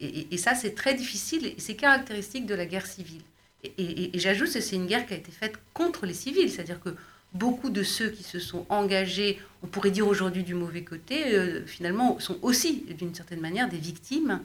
Et, 0.00 0.26
et 0.32 0.36
ça, 0.36 0.56
c'est 0.56 0.74
très 0.74 0.94
difficile 0.94 1.46
et 1.46 1.54
c'est 1.58 1.76
caractéristique 1.76 2.46
de 2.46 2.54
la 2.54 2.66
guerre 2.66 2.86
civile. 2.86 3.22
Et, 3.62 4.10
j'ajoute 4.14 4.52
que 4.52 4.60
c'est 4.60 4.76
une 4.76 4.86
guerre 4.86 5.06
qui 5.06 5.14
a 5.14 5.16
été 5.16 5.30
faite 5.30 5.54
contre 5.74 6.06
les 6.06 6.14
civils, 6.14 6.50
c'est-à-dire 6.50 6.80
que 6.80 6.90
beaucoup 7.34 7.70
de 7.70 7.82
ceux 7.82 8.08
qui 8.08 8.22
se 8.22 8.38
sont 8.38 8.66
engagés, 8.68 9.40
on 9.62 9.66
pourrait 9.66 9.90
dire 9.90 10.08
aujourd'hui 10.08 10.42
du 10.42 10.54
mauvais 10.54 10.82
côté, 10.82 11.34
euh, 11.34 11.64
finalement 11.66 12.18
sont 12.18 12.38
aussi 12.42 12.84
d'une 12.98 13.14
certaine 13.14 13.40
manière 13.40 13.68
des 13.68 13.76
victimes, 13.76 14.40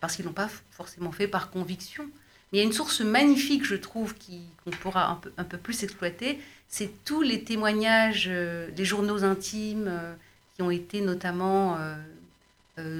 parce 0.00 0.16
qu'ils 0.16 0.24
n'ont 0.24 0.32
pas 0.32 0.48
forcément 0.70 1.12
fait 1.12 1.26
par 1.26 1.50
conviction. 1.50 2.04
Mais 2.52 2.58
il 2.58 2.62
y 2.62 2.62
a 2.62 2.66
une 2.66 2.72
source 2.72 3.00
magnifique, 3.00 3.64
je 3.64 3.76
trouve, 3.76 4.14
qu'on 4.14 4.70
pourra 4.70 5.20
un 5.36 5.44
peu, 5.44 5.58
plus 5.58 5.82
exploiter, 5.82 6.40
c'est 6.68 7.04
tous 7.04 7.22
les 7.22 7.42
témoignages, 7.42 8.26
euh, 8.28 8.68
les 8.76 8.84
journaux 8.84 9.24
intimes 9.24 9.86
euh, 9.88 10.14
qui 10.54 10.62
ont 10.62 10.70
été 10.70 11.00
notamment 11.00 11.76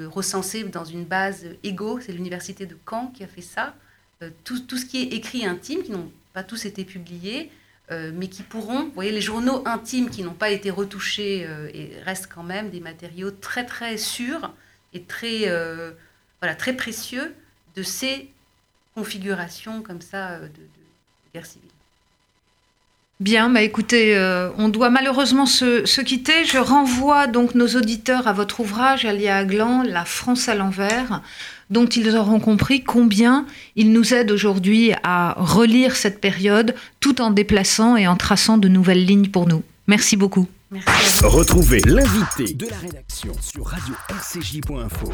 recensés 0.09 0.63
dans 0.65 0.85
une 0.85 1.07
base 1.07 1.47
EGO, 1.65 2.01
c'est 2.01 2.13
l'université 2.13 2.67
de 2.67 2.77
Caen 2.87 3.07
qui 3.15 3.25
a 3.25 3.27
fait 3.27 3.41
ça. 3.41 3.75
Euh, 4.23 4.31
tout, 4.45 4.77
ce 4.77 4.85
qui 4.85 5.03
est 5.03 5.15
écrit 5.15 5.47
intime, 5.47 5.83
qui 5.83 5.93
n'ont 5.93 6.13
pas 6.35 6.43
tous 6.43 6.67
été 6.67 6.85
publiés, 6.85 7.51
euh, 7.91 8.13
mais 8.15 8.29
qui 8.29 8.43
pourront, 8.43 8.85
vous 8.85 8.93
voyez, 8.93 9.13
les 9.13 9.23
journaux 9.23 9.63
intimes 9.67 10.11
qui 10.11 10.23
n'ont 10.23 10.35
pas 10.35 10.51
été 10.51 10.71
retouchés 10.71 11.47
euh, 11.47 11.71
et 11.73 11.99
restent 12.05 12.29
quand 12.33 12.43
même 12.43 12.71
des 12.71 12.81
matériaux 12.81 13.31
très 13.31 13.65
très 13.65 13.97
sûrs 13.97 14.53
et 14.93 15.03
très, 15.03 15.47
voilà, 16.41 16.55
très 16.57 16.75
précieux 16.75 17.35
de 17.77 17.83
ces 17.83 18.31
configurations 18.95 19.83
comme 19.83 20.01
ça 20.01 20.41
de 20.41 20.49
guerre 21.33 21.47
civile. 21.47 21.71
Bien, 23.21 23.51
bah 23.51 23.61
écoutez, 23.63 24.19
on 24.57 24.71
doit 24.71 24.89
malheureusement 24.89 25.47
se, 25.47 25.85
se, 25.85 26.01
quitter. 26.01 26.45
Je 26.47 26.57
renvoie 26.57 27.27
donc 27.27 27.55
nos 27.55 27.69
auditeurs 27.69 28.27
à 28.27 28.33
votre 28.33 28.61
ouvrage, 28.61 29.05
Alia 29.05 29.37
Aglan, 29.37 29.83
La 29.87 30.07
France 30.07 30.49
à 30.49 30.55
l'envers 30.55 31.21
dont 31.71 31.87
ils 31.87 32.17
auront 32.17 32.41
compris 32.41 32.83
combien 32.83 33.47
il 33.77 33.93
nous 33.93 34.13
aide 34.13 34.31
aujourd'hui 34.31 34.93
à 35.03 35.35
relire 35.39 35.97
cette 35.97 36.21
période 36.21 36.75
tout 36.99 37.23
en 37.23 37.31
déplaçant 37.31 37.97
et 37.97 38.07
en 38.07 38.17
traçant 38.17 38.59
de 38.59 38.69
nouvelles 38.69 39.05
lignes 39.05 39.29
pour 39.29 39.47
nous. 39.47 39.63
Merci 39.87 40.17
beaucoup. 40.17 40.47
Merci 40.71 41.25
Retrouvez 41.25 41.81
l'invité 41.81 42.55
de 42.55 42.67
la 42.67 42.77
rédaction 42.77 43.33
sur 43.41 43.67
radio-rcj.info. 43.67 45.13